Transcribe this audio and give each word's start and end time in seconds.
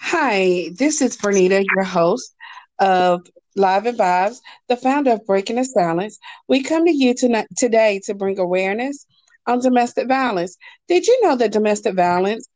Hi, 0.00 0.70
this 0.78 1.02
is 1.02 1.16
Vernita, 1.16 1.64
your 1.74 1.84
host 1.84 2.34
of 2.78 3.26
Live 3.56 3.86
and 3.86 3.98
Vibes, 3.98 4.38
the 4.68 4.76
founder 4.76 5.12
of 5.12 5.26
Breaking 5.26 5.56
the 5.56 5.64
Silence. 5.64 6.18
We 6.48 6.62
come 6.62 6.84
to 6.86 6.92
you 6.92 7.14
tonight, 7.14 7.46
today 7.56 8.00
to 8.04 8.14
bring 8.14 8.38
awareness 8.38 9.06
on 9.46 9.60
domestic 9.60 10.08
violence. 10.08 10.56
Did 10.88 11.06
you 11.06 11.20
know 11.22 11.36
that 11.36 11.52
domestic 11.52 11.94
violence 11.94 12.48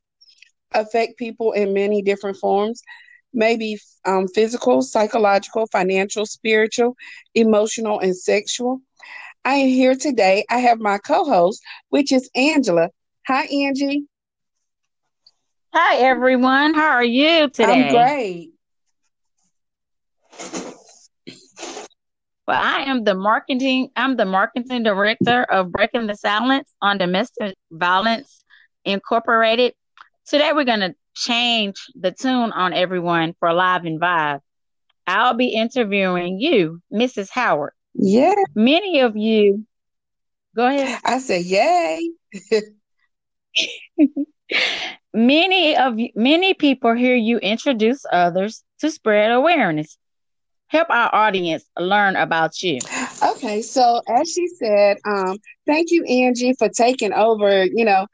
affect 0.72 1.18
people 1.18 1.52
in 1.52 1.72
many 1.74 2.02
different 2.02 2.36
forms? 2.36 2.82
Maybe 3.32 3.78
um, 4.04 4.26
physical, 4.28 4.82
psychological, 4.82 5.66
financial, 5.72 6.26
spiritual, 6.26 6.96
emotional, 7.34 8.00
and 8.00 8.16
sexual. 8.16 8.80
I 9.44 9.54
am 9.54 9.68
here 9.68 9.94
today. 9.94 10.44
I 10.50 10.58
have 10.58 10.78
my 10.78 10.98
co-host, 10.98 11.62
which 11.88 12.12
is 12.12 12.28
Angela. 12.34 12.90
Hi, 13.26 13.44
Angie. 13.44 14.06
Hi, 15.72 15.98
everyone. 15.98 16.74
How 16.74 16.88
are 16.90 17.04
you 17.04 17.48
today? 17.48 17.86
I'm 17.86 17.92
great. 17.92 18.50
Well, 22.48 22.60
I 22.60 22.86
am 22.88 23.04
the 23.04 23.14
marketing. 23.14 23.90
I'm 23.94 24.16
the 24.16 24.24
marketing 24.24 24.82
director 24.82 25.44
of 25.44 25.70
Breaking 25.70 26.08
the 26.08 26.16
Silence 26.16 26.74
on 26.82 26.98
Domestic 26.98 27.54
Violence 27.70 28.42
Incorporated. 28.84 29.74
Today, 30.26 30.52
we're 30.52 30.64
going 30.64 30.80
to 30.80 30.96
change 31.14 31.76
the 31.94 32.10
tune 32.10 32.50
on 32.50 32.72
everyone 32.72 33.36
for 33.38 33.52
Live 33.52 33.84
and 33.84 34.00
Vibe. 34.00 34.40
I'll 35.06 35.34
be 35.34 35.50
interviewing 35.50 36.40
you, 36.40 36.82
Mrs. 36.92 37.30
Howard. 37.30 37.74
Yeah. 37.94 38.34
Many 38.56 39.02
of 39.02 39.16
you, 39.16 39.64
go 40.56 40.66
ahead. 40.66 41.00
I 41.04 41.20
said, 41.20 41.44
yay. 41.44 42.10
many 45.14 45.76
of 45.76 45.98
you, 45.98 46.10
many 46.14 46.54
people 46.54 46.94
hear 46.94 47.14
you 47.14 47.38
introduce 47.38 48.04
others 48.12 48.64
to 48.80 48.90
spread 48.90 49.30
awareness. 49.30 49.96
Help 50.68 50.88
our 50.90 51.12
audience 51.14 51.64
learn 51.78 52.14
about 52.16 52.62
you. 52.62 52.78
Okay, 53.22 53.60
so 53.60 54.00
as 54.08 54.30
she 54.30 54.46
said, 54.46 54.98
um, 55.04 55.36
thank 55.66 55.90
you, 55.90 56.04
Angie, 56.04 56.54
for 56.58 56.68
taking 56.68 57.12
over. 57.12 57.64
You 57.64 57.84
know, 57.84 58.06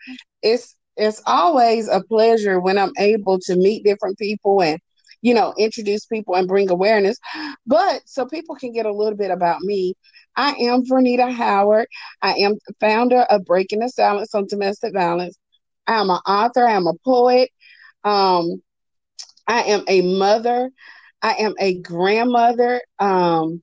it's 0.43 0.75
it's 0.97 1.23
always 1.27 1.89
a 1.89 2.03
pleasure 2.03 2.61
when 2.61 2.79
I'm 2.79 2.93
able 2.99 3.39
to 3.41 3.57
meet 3.57 3.85
different 3.85 4.19
people 4.19 4.63
and 4.63 4.79
you 5.21 5.35
know 5.35 5.53
introduce 5.59 6.07
people 6.07 6.35
and 6.35 6.49
bring 6.49 6.71
awareness. 6.71 7.19
But 7.67 8.03
so 8.07 8.25
people 8.25 8.55
can 8.57 8.73
get 8.73 8.87
a 8.87 8.93
little 8.93 9.17
bit 9.17 9.31
about 9.31 9.61
me. 9.61 9.95
I 10.37 10.53
am 10.53 10.85
Vernita 10.85 11.31
Howard. 11.33 11.89
I 12.23 12.35
am 12.35 12.55
founder 12.81 13.21
of 13.23 13.45
Breaking 13.45 13.81
the 13.81 13.89
Silence 13.91 14.35
on 14.35 14.47
Domestic 14.47 14.95
Violence. 14.95 15.37
I 15.87 16.01
am 16.01 16.11
an 16.11 16.19
author. 16.27 16.67
I 16.67 16.73
am 16.73 16.87
a 16.87 16.95
poet. 17.05 17.51
Um, 18.05 18.63
I 19.47 19.63
am 19.63 19.85
a 19.89 20.03
mother. 20.19 20.71
I 21.23 21.35
am 21.41 21.55
a 21.59 21.81
grandmother. 21.81 22.81
Um, 22.99 23.63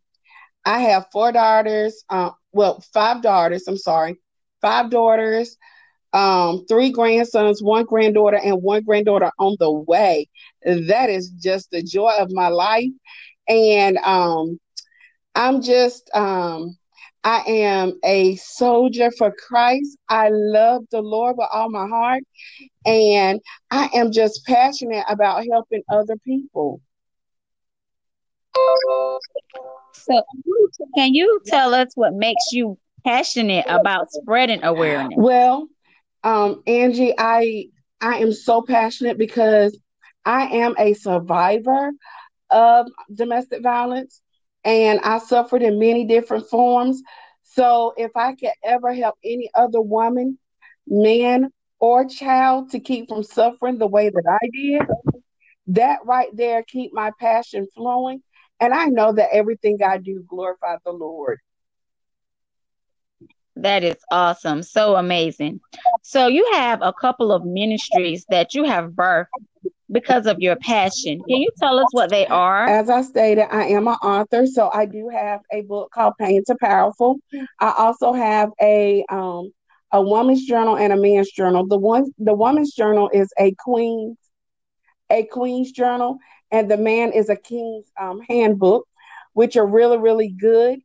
I 0.65 0.79
have 0.81 1.07
four 1.11 1.31
daughters. 1.31 2.03
Uh, 2.09 2.31
well, 2.51 2.81
five 2.93 3.21
daughters. 3.21 3.67
I'm 3.67 3.77
sorry, 3.77 4.17
five 4.61 4.89
daughters. 4.89 5.57
Um, 6.13 6.65
three 6.67 6.91
grandsons, 6.91 7.61
one 7.61 7.85
granddaughter, 7.85 8.37
and 8.43 8.61
one 8.61 8.83
granddaughter 8.83 9.31
on 9.39 9.55
the 9.59 9.71
way. 9.71 10.29
That 10.63 11.09
is 11.09 11.29
just 11.29 11.71
the 11.71 11.83
joy 11.83 12.11
of 12.19 12.31
my 12.31 12.49
life, 12.49 12.91
and 13.47 13.97
um, 13.97 14.59
I'm 15.35 15.61
just 15.61 16.09
um, 16.13 16.77
I 17.23 17.39
am 17.47 17.99
a 18.03 18.35
soldier 18.35 19.09
for 19.17 19.31
Christ. 19.31 19.97
I 20.09 20.29
love 20.31 20.83
the 20.91 21.01
Lord 21.01 21.37
with 21.37 21.47
all 21.51 21.69
my 21.69 21.87
heart. 21.87 22.23
And 22.85 23.39
I 23.71 23.89
am 23.93 24.11
just 24.11 24.45
passionate 24.45 25.05
about 25.07 25.45
helping 25.49 25.83
other 25.89 26.17
people. 26.25 26.81
So, 29.93 30.21
can 30.95 31.13
you 31.13 31.39
tell 31.45 31.73
us 31.73 31.89
what 31.95 32.13
makes 32.13 32.51
you 32.51 32.77
passionate 33.05 33.65
about 33.67 34.11
spreading 34.11 34.63
awareness? 34.63 35.13
Well, 35.17 35.67
um, 36.23 36.61
Angie, 36.67 37.13
I 37.17 37.67
I 38.01 38.17
am 38.17 38.33
so 38.33 38.61
passionate 38.61 39.17
because 39.17 39.77
I 40.25 40.43
am 40.57 40.75
a 40.77 40.93
survivor 40.93 41.91
of 42.49 42.87
domestic 43.13 43.63
violence 43.63 44.21
and 44.63 44.99
I 45.01 45.19
suffered 45.19 45.61
in 45.61 45.79
many 45.79 46.05
different 46.05 46.49
forms. 46.49 47.01
So 47.55 47.93
if 47.97 48.11
I 48.15 48.33
could 48.35 48.53
ever 48.63 48.93
help 48.93 49.15
any 49.23 49.49
other 49.53 49.81
woman, 49.81 50.39
man, 50.87 51.51
or 51.79 52.05
child 52.05 52.71
to 52.71 52.79
keep 52.79 53.09
from 53.09 53.23
suffering 53.23 53.77
the 53.77 53.87
way 53.87 54.09
that 54.09 54.39
I 54.41 54.47
did, 54.51 54.81
that 55.67 55.99
right 56.05 56.29
there 56.33 56.63
keep 56.63 56.93
my 56.93 57.11
passion 57.19 57.67
flowing. 57.75 58.23
And 58.59 58.73
I 58.73 58.85
know 58.85 59.13
that 59.13 59.33
everything 59.33 59.79
I 59.85 59.97
do 59.97 60.23
glorifies 60.27 60.79
the 60.85 60.91
Lord. 60.91 61.39
That 63.55 63.83
is 63.83 63.97
awesome. 64.09 64.63
So 64.63 64.95
amazing. 64.95 65.59
So 66.01 66.27
you 66.27 66.49
have 66.53 66.81
a 66.81 66.93
couple 66.93 67.31
of 67.31 67.45
ministries 67.45 68.25
that 68.29 68.55
you 68.55 68.63
have 68.63 68.91
birthed 68.91 69.27
because 69.93 70.25
of 70.25 70.39
your 70.39 70.55
passion. 70.57 71.21
Can 71.27 71.37
you 71.37 71.49
tell 71.57 71.79
us 71.79 71.87
what 71.91 72.09
they 72.09 72.27
are? 72.27 72.67
As 72.67 72.89
I 72.89 73.01
stated, 73.03 73.47
I 73.51 73.67
am 73.67 73.87
an 73.87 73.95
author, 73.95 74.45
so 74.47 74.69
I 74.73 74.85
do 74.85 75.09
have 75.09 75.41
a 75.51 75.61
book 75.61 75.91
called 75.93 76.15
Pain 76.19 76.43
to 76.47 76.55
Powerful. 76.59 77.17
I 77.59 77.73
also 77.77 78.13
have 78.13 78.49
a 78.61 79.05
um, 79.09 79.53
a 79.91 80.01
woman's 80.01 80.45
journal 80.45 80.75
and 80.75 80.91
a 80.91 80.97
man's 80.97 81.31
journal. 81.31 81.67
The 81.67 81.77
one 81.77 82.11
the 82.17 82.33
woman's 82.33 82.73
journal 82.73 83.09
is 83.13 83.31
a 83.39 83.53
queen's 83.59 84.17
a 85.09 85.23
queen's 85.23 85.71
journal, 85.71 86.17
and 86.51 86.69
the 86.69 86.77
man 86.77 87.13
is 87.13 87.29
a 87.29 87.35
king's 87.35 87.85
um, 87.99 88.21
handbook, 88.27 88.87
which 89.33 89.55
are 89.55 89.67
really 89.67 89.97
really 89.97 90.29
good 90.29 90.79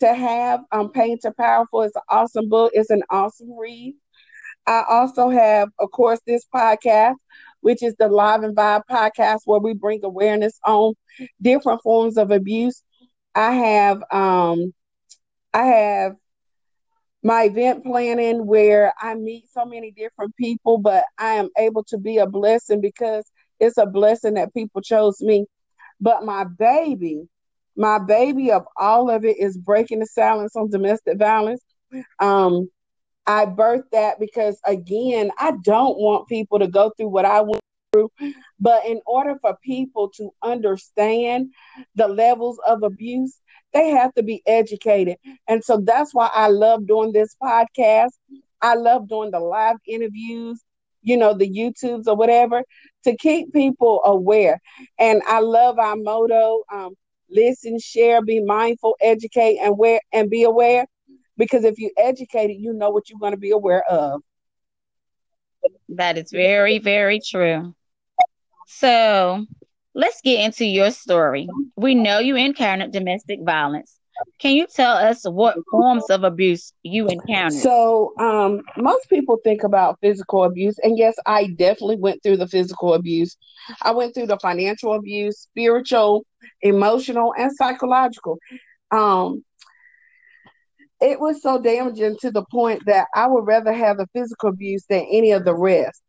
to 0.00 0.14
have. 0.14 0.60
Um, 0.70 0.90
Pain 0.90 1.18
to 1.22 1.32
Powerful 1.32 1.82
is 1.82 1.92
an 1.96 2.02
awesome 2.08 2.48
book. 2.48 2.72
It's 2.74 2.90
an 2.90 3.02
awesome 3.10 3.58
read. 3.58 3.94
I 4.66 4.84
also 4.88 5.28
have, 5.28 5.70
of 5.80 5.90
course, 5.90 6.20
this 6.26 6.44
podcast, 6.54 7.16
which 7.62 7.82
is 7.82 7.96
the 7.98 8.08
Live 8.08 8.44
and 8.44 8.56
Vibe 8.56 8.82
podcast, 8.90 9.40
where 9.46 9.60
we 9.60 9.74
bring 9.74 10.00
awareness 10.04 10.60
on 10.66 10.94
different 11.42 11.82
forms 11.82 12.18
of 12.18 12.30
abuse. 12.30 12.84
I 13.34 13.52
have 13.52 14.02
um, 14.12 14.74
I 15.54 15.64
have 15.64 16.16
my 17.22 17.44
event 17.44 17.84
planning 17.84 18.46
where 18.46 18.92
I 19.00 19.14
meet 19.14 19.48
so 19.50 19.64
many 19.64 19.92
different 19.92 20.36
people, 20.36 20.78
but 20.78 21.04
I 21.18 21.34
am 21.34 21.48
able 21.58 21.84
to 21.84 21.98
be 21.98 22.18
a 22.18 22.26
blessing 22.26 22.80
because 22.80 23.30
it's 23.60 23.78
a 23.78 23.86
blessing 23.86 24.34
that 24.34 24.54
people 24.54 24.82
chose 24.82 25.20
me. 25.20 25.46
But 26.00 26.24
my 26.24 26.44
baby, 26.44 27.28
my 27.76 27.98
baby 27.98 28.52
of 28.52 28.64
all 28.76 29.10
of 29.10 29.24
it 29.24 29.38
is 29.38 29.56
breaking 29.56 30.00
the 30.00 30.06
silence 30.06 30.56
on 30.56 30.70
domestic 30.70 31.18
violence. 31.18 31.62
Um, 32.18 32.70
I 33.26 33.46
birthed 33.46 33.90
that 33.92 34.18
because 34.18 34.58
again, 34.66 35.30
I 35.38 35.52
don't 35.62 35.98
want 35.98 36.28
people 36.28 36.58
to 36.58 36.68
go 36.68 36.90
through 36.96 37.08
what 37.08 37.24
I 37.24 37.40
went 37.42 37.60
through. 37.92 38.10
But 38.58 38.84
in 38.86 39.00
order 39.06 39.36
for 39.40 39.56
people 39.64 40.10
to 40.16 40.30
understand 40.42 41.52
the 41.94 42.08
levels 42.08 42.58
of 42.66 42.82
abuse, 42.82 43.38
they 43.72 43.88
have 43.90 44.12
to 44.14 44.22
be 44.22 44.42
educated. 44.46 45.16
And 45.48 45.64
so 45.64 45.82
that's 45.84 46.14
why 46.14 46.30
I 46.32 46.48
love 46.48 46.86
doing 46.86 47.12
this 47.12 47.34
podcast. 47.42 48.10
I 48.60 48.74
love 48.74 49.08
doing 49.08 49.30
the 49.30 49.40
live 49.40 49.76
interviews, 49.86 50.62
you 51.02 51.16
know, 51.16 51.34
the 51.34 51.48
YouTubes 51.48 52.06
or 52.06 52.16
whatever, 52.16 52.62
to 53.04 53.16
keep 53.16 53.52
people 53.52 54.00
aware. 54.04 54.60
And 54.98 55.22
I 55.26 55.40
love 55.40 55.78
our 55.78 55.96
motto 55.96 56.62
um, 56.72 56.94
listen, 57.30 57.78
share, 57.78 58.22
be 58.22 58.40
mindful, 58.40 58.96
educate, 59.00 59.58
and, 59.58 59.76
wear, 59.78 60.00
and 60.12 60.30
be 60.30 60.42
aware 60.44 60.86
because 61.42 61.64
if 61.64 61.76
you 61.76 61.90
educate 61.98 62.50
it, 62.50 62.58
you 62.58 62.72
know 62.72 62.90
what 62.90 63.10
you're 63.10 63.18
going 63.18 63.32
to 63.32 63.36
be 63.36 63.50
aware 63.50 63.82
of. 63.90 64.22
That 65.88 66.16
is 66.16 66.30
very, 66.30 66.78
very 66.78 67.18
true. 67.18 67.74
So 68.68 69.44
let's 69.92 70.20
get 70.20 70.44
into 70.44 70.64
your 70.64 70.92
story. 70.92 71.48
We 71.74 71.96
know 71.96 72.20
you 72.20 72.36
encountered 72.36 72.92
domestic 72.92 73.40
violence. 73.42 73.98
Can 74.38 74.54
you 74.54 74.68
tell 74.72 74.92
us 74.92 75.28
what 75.28 75.56
forms 75.68 76.04
of 76.10 76.22
abuse 76.22 76.72
you 76.84 77.08
encountered? 77.08 77.58
So, 77.58 78.12
um, 78.20 78.60
most 78.76 79.08
people 79.10 79.38
think 79.42 79.64
about 79.64 79.98
physical 80.00 80.44
abuse, 80.44 80.78
and 80.78 80.96
yes, 80.96 81.16
I 81.26 81.48
definitely 81.56 81.96
went 81.96 82.22
through 82.22 82.36
the 82.36 82.46
physical 82.46 82.94
abuse. 82.94 83.36
I 83.82 83.90
went 83.90 84.14
through 84.14 84.26
the 84.28 84.38
financial 84.38 84.92
abuse, 84.92 85.40
spiritual, 85.40 86.24
emotional, 86.60 87.34
and 87.36 87.50
psychological. 87.56 88.38
Um, 88.92 89.42
it 91.02 91.20
was 91.20 91.42
so 91.42 91.60
damaging 91.60 92.16
to 92.20 92.30
the 92.30 92.44
point 92.50 92.82
that 92.86 93.08
I 93.14 93.26
would 93.26 93.46
rather 93.46 93.72
have 93.72 93.98
the 93.98 94.06
physical 94.14 94.50
abuse 94.50 94.84
than 94.88 95.06
any 95.10 95.32
of 95.32 95.44
the 95.44 95.54
rest. 95.54 96.02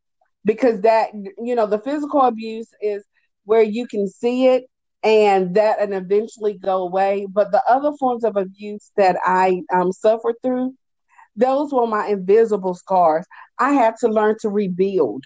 Because 0.45 0.81
that 0.81 1.09
you 1.13 1.55
know 1.55 1.67
the 1.67 1.79
physical 1.79 2.21
abuse 2.21 2.67
is 2.81 3.03
where 3.45 3.63
you 3.63 3.87
can 3.87 4.07
see 4.07 4.47
it 4.47 4.65
and 5.03 5.55
that 5.55 5.81
and 5.81 5.93
eventually 5.93 6.53
go 6.53 6.83
away. 6.83 7.27
But 7.29 7.51
the 7.51 7.63
other 7.67 7.91
forms 7.99 8.23
of 8.23 8.37
abuse 8.37 8.91
that 8.97 9.17
i 9.25 9.61
um, 9.73 9.91
suffered 9.91 10.35
through 10.43 10.73
those 11.35 11.73
were 11.73 11.87
my 11.87 12.07
invisible 12.07 12.75
scars. 12.75 13.25
I 13.59 13.73
had 13.73 13.95
to 14.01 14.07
learn 14.07 14.37
to 14.41 14.49
rebuild. 14.49 15.23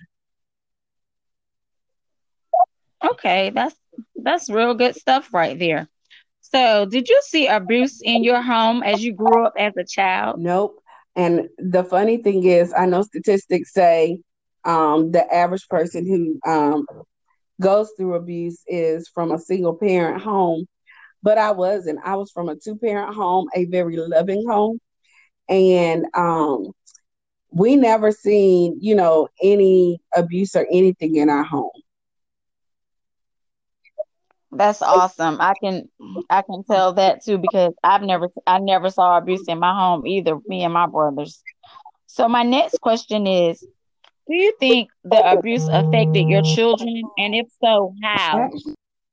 Okay, 3.04 3.52
that's 3.52 3.75
that's 4.16 4.50
real 4.50 4.74
good 4.74 4.96
stuff 4.96 5.34
right 5.34 5.58
there. 5.58 5.88
So, 6.54 6.86
did 6.86 7.10
you 7.10 7.20
see 7.24 7.48
abuse 7.48 8.00
in 8.02 8.24
your 8.24 8.42
home 8.42 8.84
as 8.84 9.04
you 9.04 9.14
grew 9.14 9.46
up 9.46 9.54
as 9.58 9.74
a 9.78 9.84
child? 9.84 10.40
Nope. 10.40 10.82
And 11.16 11.50
the 11.58 11.84
funny 11.84 12.18
thing 12.18 12.44
is, 12.46 12.74
I 12.78 12.86
know 12.86 13.02
statistics 13.02 13.74
say 13.74 14.20
um, 14.64 15.12
the 15.12 15.26
average 15.34 15.68
person 15.68 16.06
who 16.08 16.40
um, 16.50 16.86
goes 17.62 17.92
through 17.98 18.16
abuse 18.16 18.62
is 18.68 19.10
from 19.14 19.32
a 19.32 19.40
single 19.40 19.76
parent 19.76 20.22
home, 20.22 20.66
but 21.24 21.38
I 21.38 21.52
wasn't. 21.52 22.00
I 22.06 22.16
was 22.16 22.32
from 22.32 22.50
a 22.50 22.56
two 22.56 22.78
parent 22.78 23.16
home, 23.16 23.48
a 23.56 23.66
very 23.66 23.98
loving 23.98 24.46
home, 24.48 24.80
and 25.50 26.06
um, 26.16 26.72
we 27.52 27.76
never 27.76 28.12
seen, 28.12 28.78
you 28.80 28.96
know, 28.96 29.28
any 29.42 30.00
abuse 30.16 30.56
or 30.56 30.68
anything 30.72 31.16
in 31.16 31.30
our 31.30 31.44
home. 31.44 31.72
That's 34.52 34.82
awesome. 34.82 35.38
I 35.40 35.54
can 35.62 35.90
I 36.30 36.42
can 36.42 36.64
tell 36.64 36.94
that 36.94 37.24
too 37.24 37.38
because 37.38 37.74
I've 37.84 38.02
never 38.02 38.30
I 38.46 38.60
never 38.60 38.90
saw 38.90 39.18
abuse 39.18 39.48
in 39.48 39.60
my 39.60 39.74
home 39.74 40.08
either, 40.08 40.38
me 40.48 40.64
and 40.64 40.74
my 40.74 40.88
brothers. 40.88 41.44
So 42.08 42.28
my 42.28 42.44
next 42.44 42.80
question 42.82 43.28
is 43.28 43.60
do 43.60 44.36
you 44.36 44.54
think 44.60 44.90
the 45.04 45.32
abuse 45.32 45.68
affected 45.68 46.28
your 46.28 46.42
children 46.42 47.02
and 47.18 47.36
if 47.36 47.48
so, 47.62 47.94
how? 48.04 48.50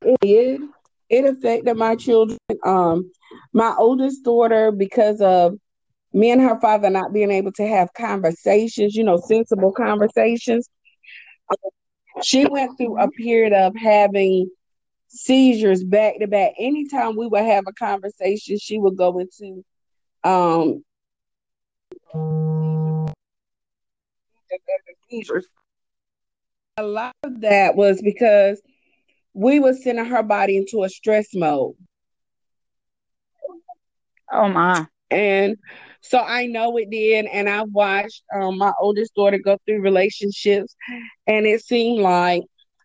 It 0.03 0.21
did. 0.21 0.61
It 1.09 1.25
affected 1.25 1.77
my 1.77 1.97
children. 1.97 2.39
Um 2.65 3.11
my 3.53 3.75
oldest 3.79 4.25
daughter 4.25 4.71
because 4.71 5.21
of 5.21 5.55
me 6.13 6.31
and 6.31 6.41
her 6.41 6.61
father 6.61 6.91
not 6.91 7.13
being 7.13 7.33
able 7.33 7.53
to 7.53 7.67
have 7.67 7.93
conversations, 7.95 8.95
you 8.95 9.03
know, 9.03 9.17
sensible 9.17 9.73
conversations. 9.73 10.69
she 12.23 12.47
went 12.47 12.77
through 12.79 13.01
a 13.01 13.11
period 13.11 13.53
of 13.53 13.75
having 13.77 14.49
seizures 15.15 15.85
back 15.85 16.19
to 16.21 16.27
back. 16.27 16.53
Anytime 16.59 17.17
we 17.17 17.27
would 17.27 17.45
have 17.45 17.65
a 17.69 17.73
conversation, 17.73 18.59
she 18.59 18.79
would 18.79 18.97
go 18.97 19.19
into 19.19 19.65
um 20.25 20.85
seizures. 25.11 25.47
A 26.77 26.83
lot 26.83 27.15
of 27.23 27.41
that 27.43 27.77
was 27.77 28.03
because 28.03 28.61
we 29.33 29.61
were 29.61 29.75
sending 29.75 30.05
her 30.05 30.23
body 30.23 30.57
into 30.57 30.83
a 30.85 30.89
stress 30.89 31.29
mode. 31.35 31.75
Oh 34.33 34.49
my. 34.49 34.87
And 35.11 35.57
so 36.01 36.19
I 36.19 36.47
know 36.47 36.77
it 36.77 36.91
did. 36.91 37.27
And 37.27 37.49
I've 37.49 37.71
watched 37.71 38.23
um, 38.35 38.59
my 38.59 38.73
oldest 38.81 39.15
daughter 39.15 39.39
go 39.39 39.57
through 39.65 39.81
relationships. 39.83 40.75
And 41.27 41.47
it 41.47 41.65
seemed 41.65 42.01
like 42.01 42.43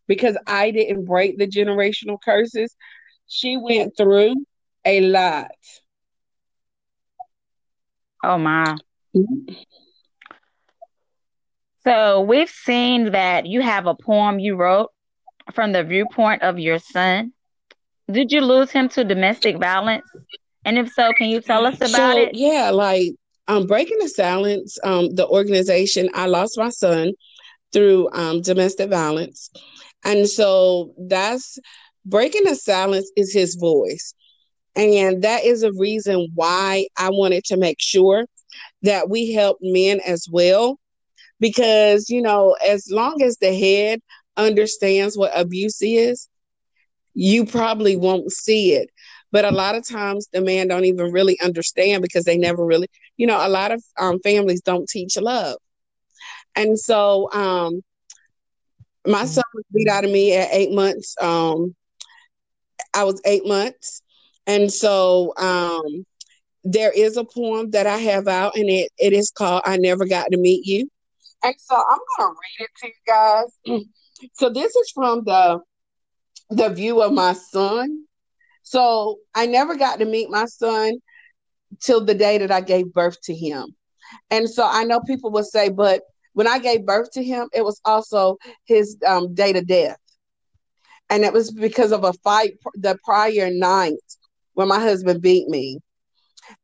because 0.09 0.35
I 0.47 0.71
didn't 0.71 1.05
break 1.05 1.37
the 1.37 1.47
generational 1.47 2.17
curses, 2.21 2.75
she 3.27 3.57
went 3.57 3.95
through 3.95 4.43
a 4.83 5.01
lot. 5.01 5.51
Oh 8.23 8.37
my. 8.39 8.75
So 11.83 12.21
we've 12.21 12.49
seen 12.49 13.11
that 13.11 13.45
you 13.45 13.61
have 13.61 13.85
a 13.85 13.95
poem 13.95 14.39
you 14.39 14.55
wrote 14.55 14.89
from 15.53 15.71
the 15.71 15.83
viewpoint 15.83 16.41
of 16.41 16.59
your 16.59 16.79
son. 16.79 17.31
Did 18.11 18.31
you 18.31 18.41
lose 18.41 18.71
him 18.71 18.89
to 18.89 19.03
domestic 19.03 19.57
violence? 19.57 20.05
And 20.65 20.77
if 20.77 20.91
so, 20.91 21.13
can 21.13 21.29
you 21.29 21.39
tell 21.39 21.65
us 21.67 21.75
about 21.75 21.89
so, 21.91 22.17
it? 22.17 22.31
Yeah, 22.33 22.71
like 22.71 23.11
um, 23.47 23.67
Breaking 23.67 23.99
the 23.99 24.09
Silence, 24.09 24.77
um, 24.83 25.13
the 25.13 25.27
organization, 25.27 26.09
I 26.15 26.25
lost 26.25 26.57
my 26.57 26.69
son 26.69 27.13
through 27.71 28.09
um, 28.13 28.41
domestic 28.41 28.89
violence. 28.89 29.51
And 30.03 30.27
so 30.27 30.93
that's 31.07 31.57
breaking 32.05 32.43
the 32.45 32.55
silence 32.55 33.11
is 33.15 33.33
his 33.33 33.55
voice. 33.55 34.13
And 34.75 35.23
that 35.23 35.43
is 35.43 35.63
a 35.63 35.71
reason 35.73 36.29
why 36.35 36.87
I 36.97 37.09
wanted 37.09 37.43
to 37.45 37.57
make 37.57 37.77
sure 37.79 38.25
that 38.83 39.09
we 39.09 39.33
help 39.33 39.57
men 39.61 39.99
as 40.05 40.27
well. 40.31 40.79
Because, 41.39 42.09
you 42.09 42.21
know, 42.21 42.55
as 42.65 42.87
long 42.91 43.21
as 43.21 43.37
the 43.37 43.53
head 43.53 43.99
understands 44.37 45.17
what 45.17 45.37
abuse 45.37 45.81
is, 45.81 46.29
you 47.13 47.45
probably 47.45 47.95
won't 47.95 48.31
see 48.31 48.73
it. 48.73 48.89
But 49.31 49.45
a 49.45 49.51
lot 49.51 49.75
of 49.75 49.87
times 49.87 50.27
the 50.31 50.41
man 50.41 50.67
don't 50.67 50.85
even 50.85 51.11
really 51.11 51.39
understand 51.41 52.01
because 52.01 52.25
they 52.25 52.37
never 52.37 52.65
really, 52.65 52.87
you 53.17 53.27
know, 53.27 53.45
a 53.45 53.49
lot 53.49 53.71
of 53.71 53.83
um, 53.99 54.19
families 54.23 54.61
don't 54.61 54.87
teach 54.89 55.17
love. 55.17 55.57
And 56.55 56.79
so 56.79 57.31
um, 57.33 57.81
my 59.05 59.25
son 59.25 59.43
was 59.53 59.65
beat 59.73 59.87
out 59.87 60.05
of 60.05 60.11
me 60.11 60.35
at 60.35 60.49
eight 60.51 60.71
months. 60.71 61.15
Um, 61.21 61.75
I 62.93 63.03
was 63.03 63.21
eight 63.25 63.45
months. 63.45 64.01
And 64.47 64.71
so 64.71 65.33
um, 65.37 66.05
there 66.63 66.91
is 66.91 67.17
a 67.17 67.23
poem 67.23 67.71
that 67.71 67.87
I 67.87 67.97
have 67.97 68.27
out, 68.27 68.55
and 68.55 68.69
it, 68.69 68.91
it 68.97 69.13
is 69.13 69.31
called 69.31 69.61
I 69.65 69.77
Never 69.77 70.05
Got 70.05 70.31
to 70.31 70.37
Meet 70.37 70.65
You. 70.65 70.89
And 71.43 71.55
so 71.57 71.75
I'm 71.75 71.99
to 72.17 72.25
read 72.25 72.65
it 72.65 72.69
to 72.81 72.87
you 72.87 72.93
guys. 73.07 73.85
so 74.33 74.49
this 74.49 74.75
is 74.75 74.91
from 74.91 75.23
the 75.23 75.59
the 76.49 76.69
view 76.69 77.01
of 77.01 77.13
my 77.13 77.33
son. 77.33 78.05
So 78.63 79.19
I 79.35 79.45
never 79.45 79.75
got 79.75 79.99
to 79.99 80.05
meet 80.05 80.29
my 80.29 80.45
son 80.45 80.93
till 81.79 82.03
the 82.03 82.15
day 82.15 82.39
that 82.39 82.51
I 82.51 82.61
gave 82.61 82.93
birth 82.93 83.21
to 83.23 83.35
him. 83.35 83.75
And 84.31 84.49
so 84.49 84.67
I 84.67 84.83
know 84.83 84.99
people 85.01 85.31
will 85.31 85.43
say, 85.43 85.69
but 85.69 86.01
when 86.33 86.47
I 86.47 86.59
gave 86.59 86.85
birth 86.85 87.11
to 87.11 87.23
him, 87.23 87.49
it 87.53 87.63
was 87.63 87.79
also 87.85 88.37
his 88.65 88.97
um, 89.05 89.33
date 89.33 89.55
of 89.55 89.67
death. 89.67 89.97
And 91.09 91.23
it 91.23 91.33
was 91.33 91.51
because 91.51 91.91
of 91.91 92.03
a 92.03 92.13
fight 92.13 92.53
the 92.75 92.97
prior 93.03 93.49
night 93.51 93.93
when 94.53 94.67
my 94.67 94.79
husband 94.79 95.21
beat 95.21 95.47
me. 95.47 95.79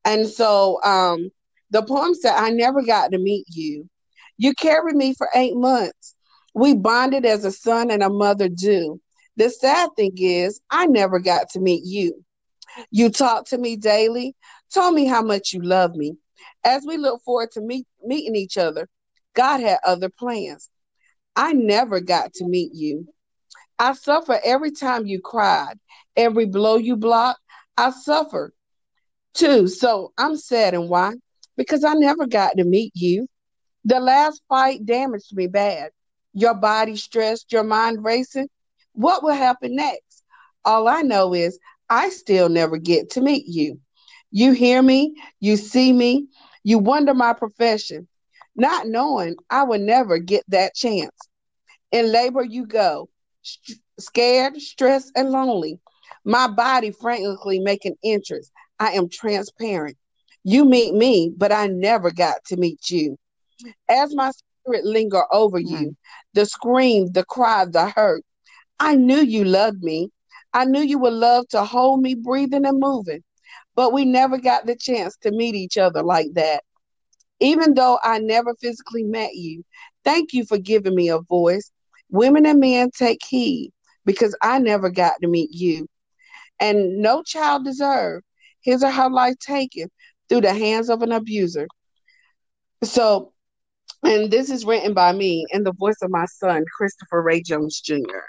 And 0.03 0.27
so 0.27 0.81
um, 0.83 1.29
the 1.71 1.81
poem 1.81 2.13
said, 2.13 2.35
I 2.35 2.51
never 2.51 2.81
got 2.83 3.11
to 3.11 3.17
meet 3.17 3.45
you. 3.49 3.89
You 4.37 4.53
carried 4.53 4.95
me 4.95 5.13
for 5.15 5.27
eight 5.35 5.55
months. 5.55 6.15
We 6.53 6.75
bonded 6.75 7.25
as 7.25 7.43
a 7.45 7.51
son 7.51 7.91
and 7.91 8.03
a 8.03 8.09
mother 8.09 8.49
do. 8.49 8.99
The 9.37 9.49
sad 9.49 9.89
thing 9.95 10.13
is, 10.17 10.61
I 10.69 10.85
never 10.85 11.19
got 11.19 11.49
to 11.51 11.59
meet 11.59 11.83
you. 11.85 12.23
You 12.91 13.09
talked 13.09 13.49
to 13.49 13.57
me 13.57 13.75
daily, 13.75 14.35
told 14.73 14.95
me 14.95 15.05
how 15.05 15.21
much 15.21 15.53
you 15.53 15.61
love 15.61 15.95
me. 15.95 16.13
As 16.63 16.83
we 16.85 16.97
look 16.97 17.21
forward 17.23 17.51
to 17.53 17.61
meet, 17.61 17.85
meeting 18.03 18.35
each 18.35 18.57
other, 18.57 18.87
God 19.35 19.61
had 19.61 19.79
other 19.85 20.09
plans. 20.09 20.69
I 21.35 21.53
never 21.53 21.99
got 21.99 22.33
to 22.35 22.45
meet 22.45 22.71
you. 22.73 23.07
I 23.77 23.93
suffer 23.93 24.39
every 24.43 24.71
time 24.71 25.05
you 25.05 25.21
cried, 25.21 25.77
every 26.15 26.45
blow 26.45 26.77
you 26.77 26.95
blocked. 26.95 27.41
I 27.77 27.91
suffer 27.91 28.53
too. 29.33 29.67
So 29.67 30.13
I'm 30.17 30.37
sad 30.37 30.73
and 30.73 30.89
why? 30.89 31.13
Because 31.57 31.83
I 31.83 31.93
never 31.93 32.25
got 32.25 32.57
to 32.57 32.63
meet 32.63 32.93
you. 32.95 33.27
The 33.83 33.99
last 33.99 34.41
fight 34.49 34.85
damaged 34.85 35.35
me 35.35 35.47
bad. 35.47 35.91
Your 36.33 36.53
body 36.53 36.95
stressed, 36.95 37.51
your 37.51 37.63
mind 37.63 38.03
racing. 38.03 38.47
What 38.93 39.23
will 39.23 39.35
happen 39.35 39.75
next? 39.75 40.23
All 40.63 40.87
I 40.87 41.01
know 41.01 41.33
is 41.33 41.59
I 41.89 42.09
still 42.09 42.49
never 42.49 42.77
get 42.77 43.11
to 43.11 43.21
meet 43.21 43.45
you. 43.47 43.79
You 44.31 44.53
hear 44.53 44.81
me, 44.81 45.15
you 45.39 45.57
see 45.57 45.93
me, 45.93 46.27
you 46.63 46.79
wonder 46.79 47.13
my 47.13 47.33
profession 47.33 48.07
not 48.55 48.87
knowing 48.87 49.35
I 49.49 49.63
would 49.63 49.81
never 49.81 50.17
get 50.17 50.43
that 50.49 50.75
chance. 50.75 51.15
In 51.91 52.11
labor, 52.11 52.43
you 52.43 52.65
go, 52.65 53.09
st- 53.41 53.79
scared, 53.99 54.59
stressed, 54.61 55.11
and 55.15 55.29
lonely. 55.29 55.79
My 56.23 56.47
body 56.47 56.91
frankly 56.91 57.59
making 57.59 57.95
interest. 58.03 58.51
I 58.79 58.91
am 58.91 59.09
transparent. 59.09 59.97
You 60.43 60.65
meet 60.65 60.93
me, 60.93 61.31
but 61.35 61.51
I 61.51 61.67
never 61.67 62.11
got 62.11 62.43
to 62.47 62.57
meet 62.57 62.89
you. 62.89 63.17
As 63.89 64.13
my 64.13 64.31
spirit 64.65 64.85
linger 64.85 65.23
over 65.31 65.59
mm-hmm. 65.59 65.83
you, 65.83 65.97
the 66.33 66.45
scream, 66.45 67.11
the 67.11 67.23
cry, 67.25 67.65
the 67.65 67.89
hurt. 67.89 68.23
I 68.79 68.95
knew 68.95 69.21
you 69.21 69.45
loved 69.45 69.81
me. 69.81 70.09
I 70.53 70.65
knew 70.65 70.81
you 70.81 70.99
would 70.99 71.13
love 71.13 71.47
to 71.49 71.63
hold 71.63 72.01
me 72.01 72.15
breathing 72.15 72.65
and 72.65 72.79
moving, 72.79 73.23
but 73.75 73.93
we 73.93 74.05
never 74.05 74.37
got 74.37 74.65
the 74.65 74.75
chance 74.75 75.17
to 75.21 75.31
meet 75.31 75.55
each 75.55 75.77
other 75.77 76.03
like 76.03 76.27
that. 76.33 76.63
Even 77.39 77.73
though 77.73 77.99
I 78.03 78.19
never 78.19 78.53
physically 78.55 79.03
met 79.03 79.35
you, 79.35 79.63
thank 80.03 80.33
you 80.33 80.45
for 80.45 80.57
giving 80.57 80.95
me 80.95 81.09
a 81.09 81.19
voice. 81.19 81.71
Women 82.09 82.45
and 82.45 82.59
men 82.59 82.91
take 82.91 83.21
heed 83.25 83.71
because 84.05 84.35
I 84.41 84.59
never 84.59 84.89
got 84.89 85.13
to 85.21 85.27
meet 85.27 85.51
you. 85.51 85.87
And 86.59 86.97
no 86.99 87.23
child 87.23 87.65
deserved 87.65 88.25
his 88.61 88.83
or 88.83 88.91
her 88.91 89.09
life 89.09 89.37
taken 89.39 89.89
through 90.29 90.41
the 90.41 90.53
hands 90.53 90.89
of 90.89 91.01
an 91.01 91.11
abuser. 91.11 91.67
So, 92.83 93.33
and 94.03 94.31
this 94.31 94.49
is 94.49 94.65
written 94.65 94.93
by 94.93 95.11
me 95.11 95.45
in 95.51 95.63
the 95.63 95.73
voice 95.73 95.97
of 96.01 96.11
my 96.11 96.25
son, 96.25 96.63
Christopher 96.77 97.21
Ray 97.21 97.41
Jones 97.41 97.81
Jr. 97.81 98.21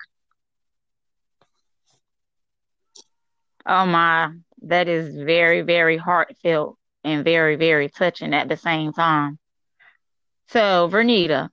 Oh 3.67 3.87
my, 3.87 4.31
that 4.63 4.89
is 4.89 5.15
very, 5.17 5.63
very 5.63 5.97
heartfelt 5.97 6.79
and 7.07 7.25
very, 7.25 7.57
very 7.57 7.89
touching 7.89 8.35
at 8.35 8.49
the 8.49 8.57
same 8.57 8.93
time. 8.93 9.39
So, 10.49 10.89
Vernita, 10.91 11.49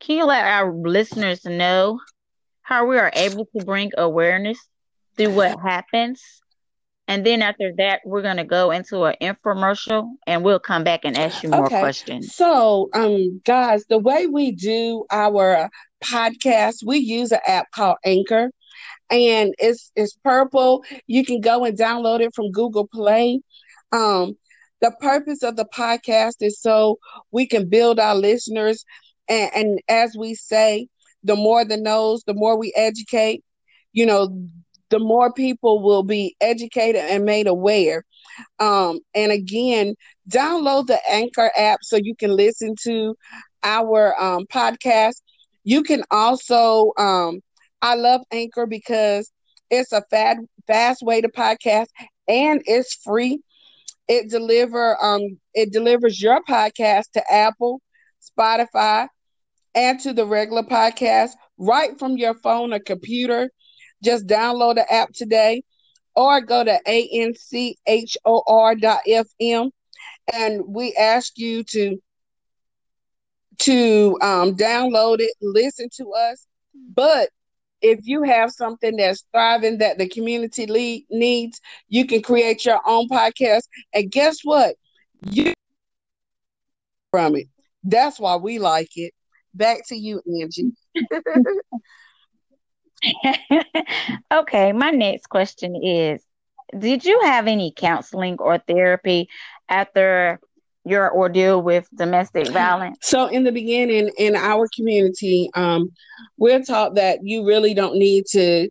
can 0.00 0.16
you 0.16 0.24
let 0.24 0.44
our 0.44 0.72
listeners 0.72 1.44
know 1.44 2.00
how 2.62 2.86
we 2.86 2.98
are 2.98 3.12
able 3.14 3.46
to 3.56 3.64
bring 3.64 3.90
awareness 3.98 4.58
through 5.16 5.34
what 5.34 5.58
happens. 5.60 6.22
And 7.08 7.26
then 7.26 7.42
after 7.42 7.72
that, 7.78 8.00
we're 8.04 8.22
going 8.22 8.36
to 8.36 8.44
go 8.44 8.70
into 8.70 9.04
an 9.04 9.16
infomercial 9.20 10.08
and 10.26 10.44
we'll 10.44 10.60
come 10.60 10.84
back 10.84 11.00
and 11.04 11.16
ask 11.18 11.42
you 11.42 11.50
more 11.50 11.66
okay. 11.66 11.80
questions. 11.80 12.34
So, 12.34 12.88
um, 12.94 13.42
guys, 13.44 13.84
the 13.88 13.98
way 13.98 14.26
we 14.26 14.52
do 14.52 15.04
our 15.10 15.68
podcast, 16.02 16.76
we 16.86 16.98
use 16.98 17.32
an 17.32 17.40
app 17.46 17.70
called 17.72 17.96
Anchor 18.04 18.50
and 19.10 19.54
it's 19.58 19.90
it's 19.94 20.16
purple. 20.24 20.84
You 21.06 21.24
can 21.24 21.40
go 21.40 21.64
and 21.64 21.76
download 21.76 22.20
it 22.20 22.34
from 22.34 22.50
Google 22.50 22.86
Play. 22.86 23.40
Um, 23.90 24.38
the 24.82 24.92
purpose 25.00 25.42
of 25.44 25.56
the 25.56 25.66
podcast 25.66 26.36
is 26.42 26.60
so 26.60 26.98
we 27.32 27.46
can 27.46 27.68
build 27.70 28.00
our 28.00 28.16
listeners. 28.16 28.84
And, 29.28 29.50
and 29.54 29.80
as 29.88 30.16
we 30.18 30.34
say 30.34 30.88
the 31.24 31.36
more 31.36 31.64
the 31.64 31.78
knows 31.78 32.24
the 32.26 32.34
more 32.34 32.58
we 32.58 32.72
educate. 32.76 33.44
You 33.94 34.06
know 34.06 34.28
the 34.90 35.00
more 35.00 35.32
people 35.32 35.82
will 35.82 36.04
be 36.04 36.36
educated 36.40 37.02
and 37.02 37.24
made 37.24 37.48
aware. 37.48 38.04
Um, 38.60 39.00
and 39.14 39.32
again 39.32 39.94
download 40.30 40.86
the 40.86 40.98
anchor 41.10 41.50
app 41.56 41.80
so 41.82 41.96
you 41.96 42.14
can 42.16 42.36
listen 42.36 42.74
to 42.84 43.16
our 43.64 44.20
um, 44.20 44.46
podcast. 44.46 45.22
You 45.64 45.82
can 45.82 46.04
also 46.10 46.92
um, 46.98 47.40
i 47.82 47.94
love 47.94 48.22
anchor 48.32 48.66
because 48.66 49.32
it's 49.70 49.92
a 49.92 50.02
fad, 50.10 50.38
fast 50.66 51.02
way 51.02 51.20
to 51.20 51.28
podcast 51.28 51.86
and 52.28 52.62
it's 52.66 52.94
free 52.94 53.40
it 54.12 54.30
deliver 54.30 54.96
um 55.02 55.22
it 55.54 55.72
delivers 55.72 56.20
your 56.22 56.40
podcast 56.48 57.10
to 57.12 57.32
Apple, 57.32 57.80
Spotify, 58.20 59.08
and 59.74 59.98
to 60.00 60.12
the 60.12 60.26
regular 60.26 60.62
podcast 60.62 61.30
right 61.58 61.98
from 61.98 62.16
your 62.16 62.34
phone 62.34 62.72
or 62.72 62.80
computer. 62.80 63.50
Just 64.04 64.26
download 64.26 64.76
the 64.76 64.92
app 64.92 65.12
today 65.12 65.62
or 66.14 66.40
go 66.40 66.64
to 66.64 66.78
anchor.fm 66.88 67.76
and 70.32 70.62
we 70.66 70.94
ask 70.94 71.38
you 71.38 71.62
to 71.64 71.98
to 73.58 74.18
um, 74.22 74.56
download 74.56 75.20
it, 75.20 75.32
listen 75.40 75.88
to 75.96 76.12
us. 76.12 76.46
But 76.94 77.28
if 77.82 78.00
you 78.04 78.22
have 78.22 78.50
something 78.52 78.96
that's 78.96 79.24
thriving 79.32 79.78
that 79.78 79.98
the 79.98 80.08
community 80.08 80.66
lead 80.66 81.04
needs, 81.10 81.60
you 81.88 82.06
can 82.06 82.22
create 82.22 82.64
your 82.64 82.80
own 82.86 83.08
podcast. 83.08 83.62
And 83.94 84.10
guess 84.10 84.38
what? 84.44 84.76
You 85.30 85.52
from 87.10 87.36
it. 87.36 87.48
That's 87.84 88.18
why 88.18 88.36
we 88.36 88.58
like 88.58 88.90
it. 88.96 89.12
Back 89.54 89.86
to 89.88 89.96
you, 89.96 90.22
Angie. 90.40 90.72
okay, 94.32 94.72
my 94.72 94.90
next 94.90 95.26
question 95.28 95.76
is 95.76 96.24
Did 96.78 97.04
you 97.04 97.20
have 97.24 97.46
any 97.46 97.72
counseling 97.76 98.36
or 98.38 98.58
therapy 98.58 99.28
after 99.68 100.40
your 100.84 101.14
ordeal 101.14 101.62
with 101.62 101.88
domestic 101.94 102.48
violence? 102.52 102.98
So, 103.02 103.26
in 103.26 103.44
the 103.44 103.52
beginning, 103.52 104.10
in 104.18 104.36
our 104.36 104.68
community, 104.74 105.50
um, 105.54 105.90
we're 106.38 106.62
taught 106.62 106.96
that 106.96 107.20
you 107.22 107.46
really 107.46 107.74
don't 107.74 107.96
need 107.96 108.26
to 108.32 108.68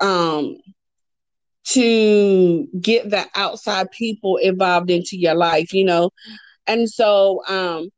um, 0.00 0.56
to 1.68 2.66
get 2.80 3.10
the 3.10 3.26
outside 3.34 3.90
people 3.90 4.36
involved 4.36 4.90
into 4.90 5.16
your 5.16 5.34
life, 5.34 5.72
you 5.72 5.84
know. 5.84 6.10
And 6.66 6.88
so, 6.88 7.42
um, 7.48 7.90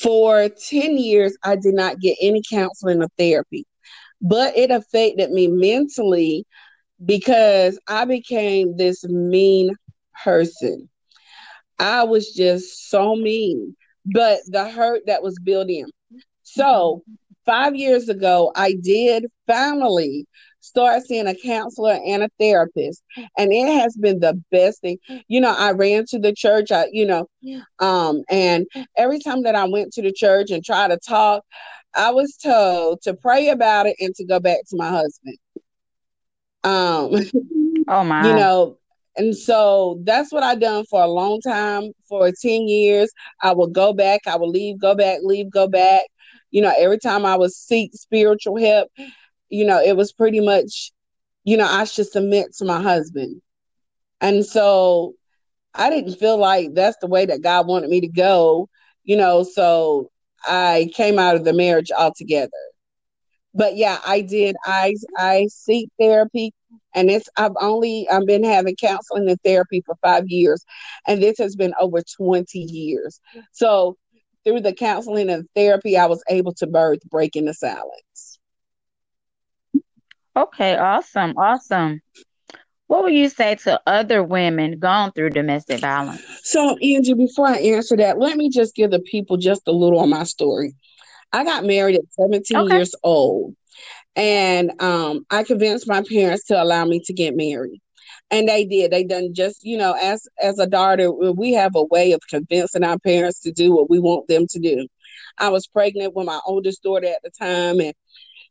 for 0.00 0.48
10 0.48 0.98
years, 0.98 1.36
I 1.44 1.56
did 1.56 1.74
not 1.74 2.00
get 2.00 2.16
any 2.20 2.42
counseling 2.48 3.02
or 3.02 3.08
therapy, 3.16 3.66
but 4.20 4.56
it 4.56 4.70
affected 4.70 5.30
me 5.30 5.48
mentally 5.48 6.44
because 7.04 7.78
I 7.86 8.04
became 8.04 8.76
this 8.76 9.04
mean 9.04 9.74
person. 10.24 10.88
I 11.78 12.04
was 12.04 12.32
just 12.32 12.90
so 12.90 13.14
mean, 13.16 13.76
but 14.06 14.40
the 14.46 14.68
hurt 14.68 15.02
that 15.06 15.22
was 15.22 15.38
built 15.38 15.68
in. 15.70 15.86
So, 16.42 17.02
five 17.46 17.74
years 17.76 18.08
ago, 18.08 18.52
I 18.56 18.74
did 18.82 19.26
finally 19.46 20.26
start 20.60 21.02
seeing 21.02 21.26
a 21.26 21.34
counselor 21.34 21.98
and 22.06 22.22
a 22.22 22.28
therapist, 22.38 23.02
and 23.36 23.52
it 23.52 23.80
has 23.80 23.96
been 23.96 24.20
the 24.20 24.40
best 24.50 24.80
thing. 24.82 24.98
You 25.28 25.40
know, 25.40 25.54
I 25.56 25.72
ran 25.72 26.04
to 26.10 26.18
the 26.18 26.32
church, 26.32 26.70
I, 26.72 26.86
you 26.92 27.06
know, 27.06 27.26
um, 27.78 28.22
and 28.30 28.66
every 28.96 29.18
time 29.20 29.42
that 29.44 29.54
I 29.54 29.66
went 29.68 29.92
to 29.94 30.02
the 30.02 30.12
church 30.12 30.50
and 30.50 30.64
tried 30.64 30.88
to 30.88 30.98
talk, 30.98 31.44
I 31.94 32.10
was 32.10 32.36
told 32.36 33.02
to 33.02 33.14
pray 33.14 33.48
about 33.50 33.86
it 33.86 33.96
and 34.00 34.14
to 34.16 34.24
go 34.24 34.40
back 34.40 34.58
to 34.68 34.76
my 34.76 34.88
husband. 34.88 35.36
Um, 36.64 37.10
oh 37.88 38.04
my, 38.04 38.18
you 38.18 38.34
know, 38.34 38.78
and 39.18 39.36
so 39.36 40.00
that's 40.04 40.32
what 40.32 40.44
I 40.44 40.54
done 40.54 40.84
for 40.86 41.02
a 41.02 41.08
long 41.08 41.40
time, 41.40 41.90
for 42.08 42.30
10 42.30 42.68
years. 42.68 43.10
I 43.42 43.52
would 43.52 43.72
go 43.72 43.92
back, 43.92 44.20
I 44.26 44.36
would 44.36 44.50
leave, 44.50 44.80
go 44.80 44.94
back, 44.94 45.18
leave, 45.22 45.50
go 45.50 45.66
back. 45.68 46.04
You 46.50 46.62
know, 46.62 46.72
every 46.78 46.98
time 46.98 47.26
I 47.26 47.36
would 47.36 47.52
seek 47.52 47.92
spiritual 47.94 48.58
help, 48.58 48.90
you 49.48 49.66
know, 49.66 49.80
it 49.80 49.96
was 49.96 50.12
pretty 50.12 50.40
much, 50.40 50.92
you 51.44 51.56
know, 51.56 51.66
I 51.66 51.84
should 51.84 52.06
submit 52.06 52.54
to 52.58 52.64
my 52.64 52.80
husband. 52.80 53.42
And 54.20 54.46
so 54.46 55.14
I 55.74 55.90
didn't 55.90 56.14
feel 56.14 56.38
like 56.38 56.74
that's 56.74 56.98
the 57.00 57.06
way 57.08 57.26
that 57.26 57.42
God 57.42 57.66
wanted 57.66 57.90
me 57.90 58.00
to 58.00 58.08
go, 58.08 58.68
you 59.04 59.16
know, 59.16 59.42
so 59.42 60.10
I 60.46 60.90
came 60.94 61.18
out 61.18 61.36
of 61.36 61.44
the 61.44 61.52
marriage 61.52 61.90
altogether. 61.90 62.50
But 63.54 63.76
yeah, 63.76 63.98
I 64.06 64.20
did. 64.20 64.56
I 64.64 64.94
I 65.16 65.48
seek 65.50 65.90
therapy 65.98 66.52
and 66.94 67.10
it's 67.10 67.28
I've 67.36 67.52
only 67.60 68.08
I've 68.08 68.26
been 68.26 68.44
having 68.44 68.76
counseling 68.76 69.28
and 69.28 69.40
therapy 69.44 69.82
for 69.84 69.94
five 70.02 70.24
years, 70.28 70.64
and 71.06 71.22
this 71.22 71.38
has 71.38 71.56
been 71.56 71.74
over 71.80 72.00
twenty 72.16 72.60
years. 72.60 73.20
So 73.52 73.96
through 74.44 74.60
the 74.60 74.72
counseling 74.72 75.30
and 75.30 75.46
therapy, 75.54 75.96
I 75.96 76.06
was 76.06 76.22
able 76.28 76.54
to 76.54 76.66
birth 76.66 77.00
breaking 77.10 77.46
the 77.46 77.54
silence. 77.54 78.38
Okay, 80.36 80.76
awesome, 80.76 81.36
awesome. 81.36 82.00
What 82.86 83.02
would 83.02 83.12
you 83.12 83.28
say 83.28 83.56
to 83.56 83.80
other 83.86 84.22
women 84.22 84.78
gone 84.78 85.12
through 85.12 85.30
domestic 85.30 85.80
violence? 85.80 86.22
So, 86.42 86.78
Angie, 86.78 87.12
before 87.12 87.46
I 87.46 87.58
answer 87.58 87.96
that, 87.98 88.18
let 88.18 88.36
me 88.36 88.48
just 88.48 88.74
give 88.74 88.90
the 88.90 89.00
people 89.00 89.36
just 89.36 89.62
a 89.66 89.72
little 89.72 90.00
on 90.00 90.08
my 90.08 90.24
story. 90.24 90.74
I 91.32 91.44
got 91.44 91.64
married 91.64 91.96
at 91.96 92.12
17 92.12 92.56
okay. 92.56 92.76
years 92.76 92.94
old. 93.02 93.54
And 94.16 94.72
um, 94.82 95.24
I 95.30 95.44
convinced 95.44 95.86
my 95.86 96.02
parents 96.02 96.44
to 96.46 96.60
allow 96.60 96.84
me 96.84 97.00
to 97.04 97.12
get 97.12 97.36
married. 97.36 97.80
And 98.30 98.48
they 98.48 98.64
did. 98.64 98.90
They 98.90 99.04
done 99.04 99.32
just, 99.32 99.64
you 99.64 99.78
know, 99.78 99.92
as 99.92 100.26
as 100.42 100.58
a 100.58 100.66
daughter, 100.66 101.10
we 101.10 101.52
have 101.52 101.74
a 101.76 101.84
way 101.84 102.12
of 102.12 102.20
convincing 102.28 102.84
our 102.84 102.98
parents 102.98 103.40
to 103.40 103.52
do 103.52 103.74
what 103.74 103.88
we 103.88 103.98
want 103.98 104.28
them 104.28 104.46
to 104.50 104.58
do. 104.58 104.86
I 105.38 105.48
was 105.48 105.66
pregnant 105.66 106.14
with 106.14 106.26
my 106.26 106.40
oldest 106.46 106.82
daughter 106.82 107.06
at 107.06 107.22
the 107.22 107.30
time, 107.30 107.80
and 107.80 107.94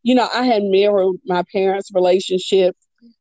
you 0.03 0.15
know, 0.15 0.27
I 0.33 0.45
had 0.45 0.63
mirrored 0.63 1.17
my 1.25 1.43
parents' 1.51 1.91
relationship, 1.93 2.75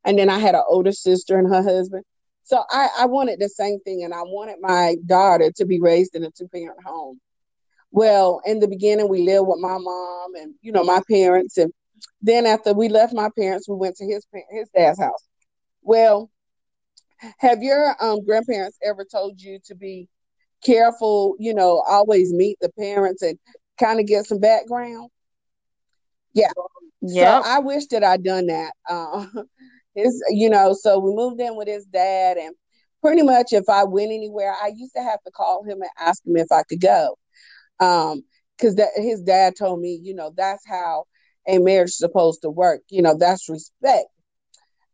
and 0.05 0.19
then 0.19 0.31
I 0.31 0.39
had 0.39 0.55
an 0.55 0.63
older 0.69 0.93
sister 0.93 1.39
and 1.39 1.53
her 1.53 1.63
husband. 1.63 2.05
So 2.45 2.63
I, 2.71 2.89
I 3.01 3.07
wanted 3.07 3.41
the 3.41 3.49
same 3.49 3.81
thing, 3.81 4.05
and 4.05 4.15
I 4.15 4.23
wanted 4.23 4.57
my 4.61 4.97
daughter 5.05 5.51
to 5.57 5.67
be 5.67 5.81
raised 5.81 6.15
in 6.15 6.25
a 6.25 6.31
two 6.31 6.49
parent 6.49 6.79
home. 6.85 7.21
Well, 7.91 8.41
in 8.45 8.61
the 8.61 8.69
beginning, 8.69 9.09
we 9.09 9.23
lived 9.23 9.47
with 9.47 9.61
my 9.61 9.79
mom 9.79 10.35
and 10.35 10.55
you 10.61 10.73
know 10.73 10.85
my 10.85 11.01
parents, 11.11 11.57
and 11.57 11.73
then 12.21 12.47
after 12.47 12.73
we 12.73 12.89
left 12.89 13.15
my 13.15 13.31
parents, 13.39 13.69
we 13.69 13.77
went 13.77 13.97
to 13.97 14.05
his 14.05 14.27
his 14.51 14.69
dad's 14.75 15.01
house. 15.01 15.25
Well, 15.83 16.31
have 17.39 17.63
your 17.63 17.97
um, 18.03 18.25
grandparents 18.25 18.79
ever 18.85 19.05
told 19.05 19.41
you 19.41 19.59
to 19.67 19.75
be 19.75 20.09
careful? 20.65 21.37
You 21.39 21.55
know, 21.55 21.83
always 21.89 22.33
meet 22.33 22.59
the 22.61 22.71
parents 22.79 23.23
and 23.23 23.39
kind 23.79 24.01
of 24.01 24.07
get 24.07 24.27
some 24.27 24.41
background. 24.41 25.11
Yeah. 26.35 26.51
Yeah. 27.01 27.41
So 27.43 27.49
I 27.49 27.59
wish 27.61 27.87
that 27.87 28.05
I'd 28.05 28.25
done 28.25 28.47
that. 28.47 28.73
Uh, 28.89 29.27
his, 29.95 30.23
you 30.29 30.51
know, 30.51 30.75
so 30.75 30.99
we 30.99 31.15
moved 31.15 31.41
in 31.41 31.57
with 31.57 31.67
his 31.67 31.87
dad, 31.87 32.37
and 32.37 32.55
pretty 33.01 33.23
much 33.23 33.53
if 33.53 33.67
I 33.67 33.85
went 33.85 34.13
anywhere, 34.13 34.53
I 34.53 34.71
used 34.77 34.93
to 34.95 35.03
have 35.03 35.23
to 35.25 35.31
call 35.31 35.65
him 35.65 35.81
and 35.81 35.91
ask 35.99 36.25
him 36.27 36.37
if 36.37 36.53
I 36.53 36.63
could 36.65 36.83
go. 36.83 37.17
Um, 37.81 38.25
because 38.57 38.77
that 38.77 38.91
his 38.97 39.23
dad 39.23 39.55
told 39.59 39.81
me, 39.81 40.01
you 40.03 40.15
know, 40.15 40.33
that's 40.35 40.67
how 40.67 41.05
a 41.47 41.59
marriage 41.59 41.91
is 41.91 41.99
supposed 41.99 42.43
to 42.43 42.51
work. 42.51 42.81
You 42.89 43.03
know, 43.03 43.17
that's 43.17 43.49
respect. 43.49 44.09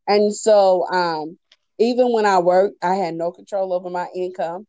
And 0.09 0.35
so, 0.35 0.87
um, 0.89 1.39
even 1.79 2.13
when 2.13 2.27
I 2.27 2.39
worked, 2.39 2.77
I 2.83 2.95
had 2.95 3.15
no 3.15 3.31
control 3.31 3.73
over 3.73 3.89
my 3.91 4.09
income. 4.15 4.67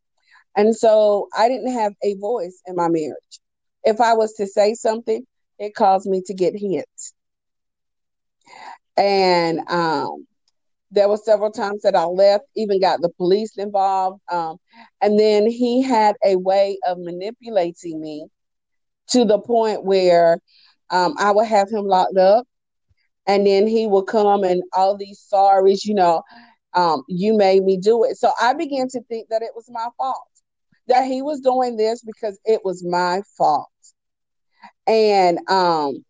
And 0.56 0.74
so 0.74 1.28
I 1.36 1.48
didn't 1.48 1.72
have 1.72 1.92
a 2.02 2.14
voice 2.14 2.60
in 2.66 2.76
my 2.76 2.88
marriage. 2.88 3.40
If 3.84 4.00
I 4.00 4.14
was 4.14 4.34
to 4.34 4.46
say 4.46 4.74
something, 4.74 5.26
it 5.58 5.74
caused 5.74 6.06
me 6.06 6.22
to 6.26 6.34
get 6.34 6.54
hit. 6.56 6.86
And 8.96 9.60
um, 9.68 10.26
there 10.94 11.08
were 11.08 11.16
several 11.16 11.50
times 11.50 11.82
that 11.82 11.96
I 11.96 12.04
left, 12.04 12.44
even 12.56 12.80
got 12.80 13.00
the 13.02 13.10
police 13.10 13.56
involved. 13.58 14.20
Um, 14.30 14.58
and 15.02 15.18
then 15.18 15.46
he 15.46 15.82
had 15.82 16.16
a 16.24 16.36
way 16.36 16.78
of 16.86 16.98
manipulating 16.98 18.00
me 18.00 18.26
to 19.08 19.24
the 19.24 19.38
point 19.38 19.84
where 19.84 20.38
um, 20.90 21.14
I 21.18 21.32
would 21.32 21.46
have 21.46 21.68
him 21.70 21.84
locked 21.84 22.16
up, 22.16 22.46
and 23.26 23.46
then 23.46 23.66
he 23.66 23.86
would 23.86 24.06
come 24.06 24.44
and 24.44 24.62
all 24.72 24.96
these 24.96 25.26
sorries, 25.32 25.84
you 25.84 25.94
know, 25.94 26.22
um, 26.74 27.02
you 27.08 27.36
made 27.36 27.64
me 27.64 27.76
do 27.76 28.04
it. 28.04 28.16
So 28.16 28.30
I 28.40 28.54
began 28.54 28.88
to 28.88 29.00
think 29.08 29.28
that 29.30 29.42
it 29.42 29.50
was 29.54 29.68
my 29.68 29.88
fault, 29.96 30.28
that 30.88 31.06
he 31.06 31.22
was 31.22 31.40
doing 31.40 31.76
this 31.76 32.02
because 32.02 32.38
it 32.44 32.60
was 32.64 32.84
my 32.84 33.22
fault. 33.36 33.68
And 34.86 35.38
um, 35.50 36.04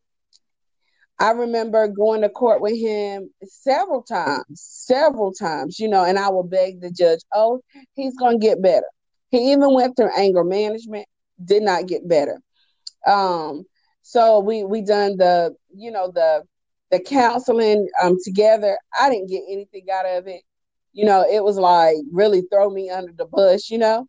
I 1.25 1.31
remember 1.31 1.89
going 1.89 2.21
to 2.21 2.29
court 2.29 2.61
with 2.61 2.79
him 2.79 3.31
several 3.43 4.03
times, 4.03 4.45
several 4.61 5.33
times, 5.33 5.81
you 5.81 5.89
know, 5.89 6.05
and 6.05 6.19
I 6.19 6.29
will 6.29 6.43
beg 6.45 6.83
the 6.83 6.91
judge, 6.91 7.21
oh, 7.33 7.61
he's 7.95 8.15
going 8.19 8.39
to 8.39 8.47
get 8.47 8.61
better. 8.61 8.85
He 9.31 9.53
even 9.53 9.73
went 9.73 9.97
through 9.97 10.11
anger 10.19 10.45
management, 10.45 11.07
did 11.43 11.63
not 11.63 11.87
get 11.87 12.07
better. 12.07 12.41
Um, 13.07 13.65
so 14.03 14.41
we 14.41 14.65
we 14.65 14.83
done 14.83 15.17
the, 15.17 15.55
you 15.75 15.91
know, 15.91 16.13
the 16.15 16.43
the 16.91 17.01
counseling 17.01 17.89
um 18.03 18.19
together. 18.23 18.77
I 19.01 19.09
didn't 19.09 19.31
get 19.31 19.45
anything 19.49 19.87
out 19.91 20.05
of 20.05 20.27
it. 20.29 20.43
You 20.93 21.07
know, 21.07 21.25
it 21.27 21.43
was 21.43 21.57
like 21.57 21.97
really 22.13 22.43
throw 22.53 22.69
me 22.69 22.91
under 22.91 23.13
the 23.17 23.25
bus, 23.25 23.71
you 23.71 23.79
know. 23.79 24.07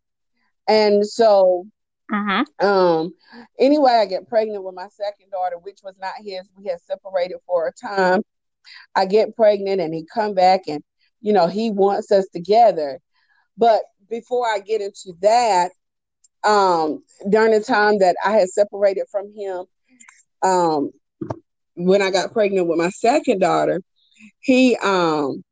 And 0.67 1.07
so 1.07 1.65
Mm-hmm. 2.11 2.65
um, 2.65 3.13
anyway, 3.59 3.93
I 3.93 4.05
get 4.05 4.29
pregnant 4.29 4.63
with 4.63 4.75
my 4.75 4.87
second 4.89 5.31
daughter, 5.31 5.57
which 5.57 5.79
was 5.83 5.97
not 5.99 6.13
his. 6.19 6.47
We 6.55 6.65
had 6.65 6.79
separated 6.81 7.37
for 7.45 7.67
a 7.67 7.73
time. 7.73 8.21
I 8.95 9.05
get 9.05 9.35
pregnant 9.35 9.81
and 9.81 9.93
he 9.93 10.05
come 10.11 10.33
back 10.33 10.61
and 10.67 10.83
you 11.21 11.33
know 11.33 11.47
he 11.47 11.71
wants 11.71 12.11
us 12.11 12.27
together. 12.33 12.99
But 13.57 13.81
before 14.09 14.47
I 14.47 14.59
get 14.59 14.81
into 14.81 15.13
that, 15.21 15.71
um, 16.43 17.03
during 17.29 17.51
the 17.51 17.61
time 17.61 17.99
that 17.99 18.15
I 18.23 18.31
had 18.31 18.49
separated 18.49 19.05
from 19.11 19.31
him, 19.35 19.65
um, 20.43 20.91
when 21.75 22.01
I 22.01 22.11
got 22.11 22.33
pregnant 22.33 22.67
with 22.67 22.77
my 22.77 22.89
second 22.89 23.39
daughter, 23.39 23.81
he 24.39 24.77
um 24.77 25.43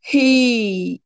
he 0.00 1.02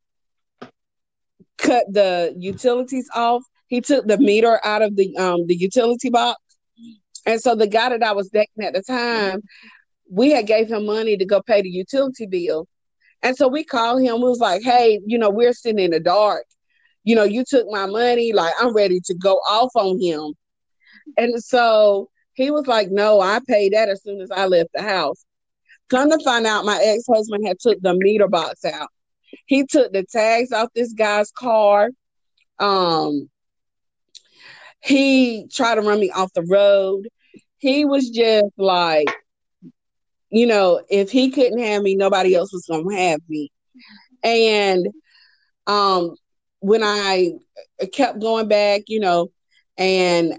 cut 1.59 1.85
the 1.91 2.35
utilities 2.39 3.09
off 3.15 3.43
he 3.67 3.81
took 3.81 4.07
the 4.07 4.19
meter 4.19 4.61
out 4.65 4.83
of 4.83 4.97
the 4.97 5.17
um 5.17 5.47
the 5.47 5.57
utility 5.57 6.11
box. 6.11 6.41
And 7.27 7.41
so 7.41 7.55
the 7.55 7.67
guy 7.67 7.89
that 7.89 8.03
I 8.03 8.13
was 8.13 8.29
dating 8.29 8.65
at 8.65 8.75
the 8.75 8.83
time, 8.83 9.41
we 10.11 10.31
had 10.31 10.47
gave 10.47 10.69
him 10.69 10.87
money 10.87 11.17
to 11.17 11.25
go 11.25 11.41
pay 11.43 11.63
the 11.63 11.71
utility 11.71 12.27
bill. 12.27 12.67
And 13.23 13.35
so 13.37 13.49
we 13.49 13.65
called 13.65 14.03
him. 14.03 14.17
We 14.17 14.29
was 14.29 14.41
like, 14.41 14.63
hey, 14.63 15.01
you 15.07 15.17
know, 15.17 15.31
we're 15.31 15.55
sitting 15.55 15.83
in 15.83 15.93
the 15.93 16.01
dark. 16.01 16.45
You 17.05 17.17
know, 17.17 17.25
you 17.25 17.45
took 17.49 17.67
my 17.71 17.87
money. 17.87 18.33
Like, 18.35 18.53
I'm 18.61 18.75
ready 18.75 19.01
to 19.07 19.15
go 19.15 19.37
off 19.49 19.71
on 19.75 20.01
him. 20.01 20.35
And 21.17 21.43
so 21.43 22.11
he 22.35 22.51
was 22.51 22.67
like, 22.67 22.91
no, 22.91 23.21
I 23.21 23.41
paid 23.47 23.73
that 23.73 23.89
as 23.89 24.03
soon 24.03 24.21
as 24.21 24.31
I 24.31 24.47
left 24.47 24.71
the 24.75 24.83
house. 24.83 25.25
Come 25.89 26.11
to 26.11 26.19
find 26.25 26.47
out, 26.47 26.65
my 26.65 26.81
ex 26.83 27.05
husband 27.09 27.47
had 27.47 27.59
took 27.59 27.81
the 27.81 27.95
meter 27.95 28.29
box 28.29 28.65
out. 28.65 28.89
He 29.47 29.65
took 29.65 29.93
the 29.93 30.05
tags 30.05 30.53
off 30.53 30.69
this 30.75 30.93
guy's 30.93 31.31
car. 31.31 31.91
Um, 32.59 33.29
he 34.85 35.47
tried 35.53 35.77
to 35.77 35.83
run 35.83 36.01
me 36.01 36.11
off 36.11 36.33
the 36.35 36.43
road. 36.49 37.09
He 37.59 37.85
was 37.85 38.11
just 38.11 38.53
like, 38.59 39.09
you 40.31 40.47
know, 40.47 40.83
if 40.89 41.11
he 41.11 41.31
couldn't 41.31 41.59
have 41.61 41.83
me, 41.83 41.95
nobody 41.95 42.35
else 42.35 42.53
was 42.53 42.67
gonna 42.69 42.97
have 42.97 43.21
me. 43.29 43.51
And 44.23 44.89
um 45.67 46.15
when 46.61 46.83
I 46.83 47.33
kept 47.93 48.21
going 48.21 48.49
back, 48.49 48.83
you 48.89 49.01
know, 49.01 49.29
and 49.79 50.35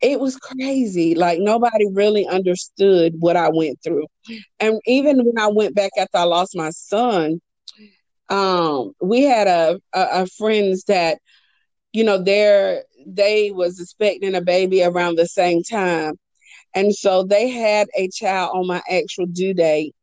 it 0.00 0.20
was 0.20 0.36
crazy. 0.36 1.14
Like 1.14 1.38
nobody 1.40 1.86
really 1.92 2.26
understood 2.26 3.14
what 3.18 3.36
I 3.36 3.50
went 3.50 3.78
through. 3.82 4.06
And 4.60 4.80
even 4.86 5.18
when 5.24 5.38
I 5.38 5.48
went 5.48 5.74
back 5.74 5.90
after 5.98 6.18
I 6.18 6.24
lost 6.24 6.56
my 6.56 6.70
son, 6.70 7.40
um, 8.28 8.92
we 9.00 9.22
had 9.22 9.46
a, 9.46 9.80
a, 9.94 10.22
a 10.22 10.26
friends 10.26 10.84
that, 10.84 11.18
you 11.96 12.04
know, 12.04 12.22
they're 12.22 12.82
they 13.06 13.50
was 13.52 13.80
expecting 13.80 14.34
a 14.34 14.42
baby 14.42 14.82
around 14.84 15.16
the 15.16 15.26
same 15.26 15.62
time. 15.62 16.12
And 16.74 16.94
so 16.94 17.22
they 17.22 17.48
had 17.48 17.88
a 17.96 18.08
child 18.08 18.50
on 18.54 18.66
my 18.66 18.82
actual 18.90 19.24
due 19.24 19.54
date. 19.54 19.94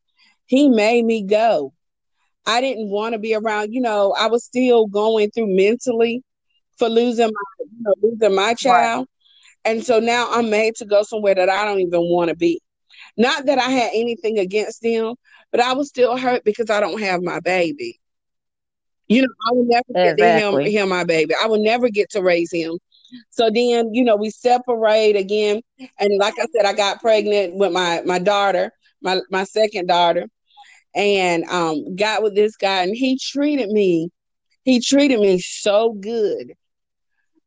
He 0.47 0.69
made 0.69 1.06
me 1.06 1.21
go. 1.21 1.71
I 2.47 2.62
didn't 2.62 2.89
want 2.89 3.13
to 3.13 3.19
be 3.19 3.36
around, 3.36 3.73
you 3.73 3.79
know, 3.79 4.15
I 4.17 4.25
was 4.25 4.43
still 4.43 4.88
going 4.88 5.29
through 5.29 5.56
mentally 5.56 6.23
for 6.79 6.89
losing 6.89 7.27
my 7.27 7.56
you 7.60 7.67
know, 7.82 7.93
losing 8.01 8.36
my 8.36 8.56
child. 8.56 9.08
Right. 9.63 9.71
And 9.71 9.86
so 9.86 9.99
now 9.99 10.29
I'm 10.32 10.49
made 10.49 10.73
to 10.77 10.86
go 10.86 11.03
somewhere 11.03 11.36
that 11.36 11.49
I 11.49 11.63
don't 11.63 11.82
even 11.82 12.01
want 12.10 12.29
to 12.29 12.36
be. 12.36 12.60
Not 13.17 13.45
that 13.45 13.60
I 13.60 13.69
had 13.69 13.91
anything 13.93 14.39
against 14.39 14.82
them, 14.82 15.13
but 15.51 15.62
I 15.62 15.73
was 15.73 15.89
still 15.89 16.17
hurt 16.17 16.43
because 16.43 16.71
I 16.71 16.79
don't 16.79 17.01
have 17.01 17.21
my 17.21 17.39
baby. 17.39 17.99
You 19.13 19.21
know, 19.21 19.28
I 19.47 19.54
will 19.54 19.65
never 19.65 19.84
exactly. 19.89 20.04
get 20.04 20.17
to 20.17 20.71
him, 20.73 20.84
him 20.84 20.89
my 20.89 21.04
baby. 21.04 21.34
I 21.41 21.47
will 21.47 21.63
never 21.63 21.89
get 21.89 22.10
to 22.12 22.21
raise 22.21 22.52
him. 22.52 22.78
So 23.30 23.49
then, 23.54 23.93
you 23.93 24.04
know, 24.04 24.15
we 24.15 24.30
separate 24.32 25.15
again. 25.15 25.62
And 25.99 26.12
like 26.19 26.34
I 26.39 26.45
said, 26.56 26.65
I 26.65 26.73
got 26.73 27.02
pregnant 27.02 27.56
with 27.56 27.71
my 27.71 28.02
my 28.06 28.19
daughter, 28.19 28.71
my 29.02 29.19
my 29.30 29.43
second 29.43 29.88
daughter, 29.88 30.26
and 30.95 31.43
um 31.45 31.95
got 31.95 32.23
with 32.23 32.36
this 32.36 32.56
guy 32.56 32.84
and 32.84 32.95
he 32.95 33.19
treated 33.19 33.69
me, 33.69 34.10
he 34.63 34.80
treated 34.80 35.19
me 35.19 35.39
so 35.39 35.93
good. 35.93 36.54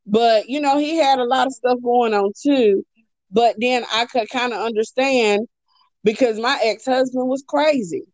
But 0.06 0.48
you 0.48 0.60
know, 0.60 0.78
he 0.78 0.96
had 0.96 1.18
a 1.18 1.24
lot 1.24 1.46
of 1.46 1.52
stuff 1.52 1.78
going 1.82 2.14
on 2.14 2.32
too. 2.40 2.84
But 3.30 3.56
then 3.58 3.84
I 3.92 4.06
could 4.06 4.28
kind 4.30 4.52
of 4.52 4.60
understand 4.60 5.48
because 6.04 6.38
my 6.38 6.60
ex-husband 6.62 7.28
was 7.28 7.42
crazy. 7.48 8.04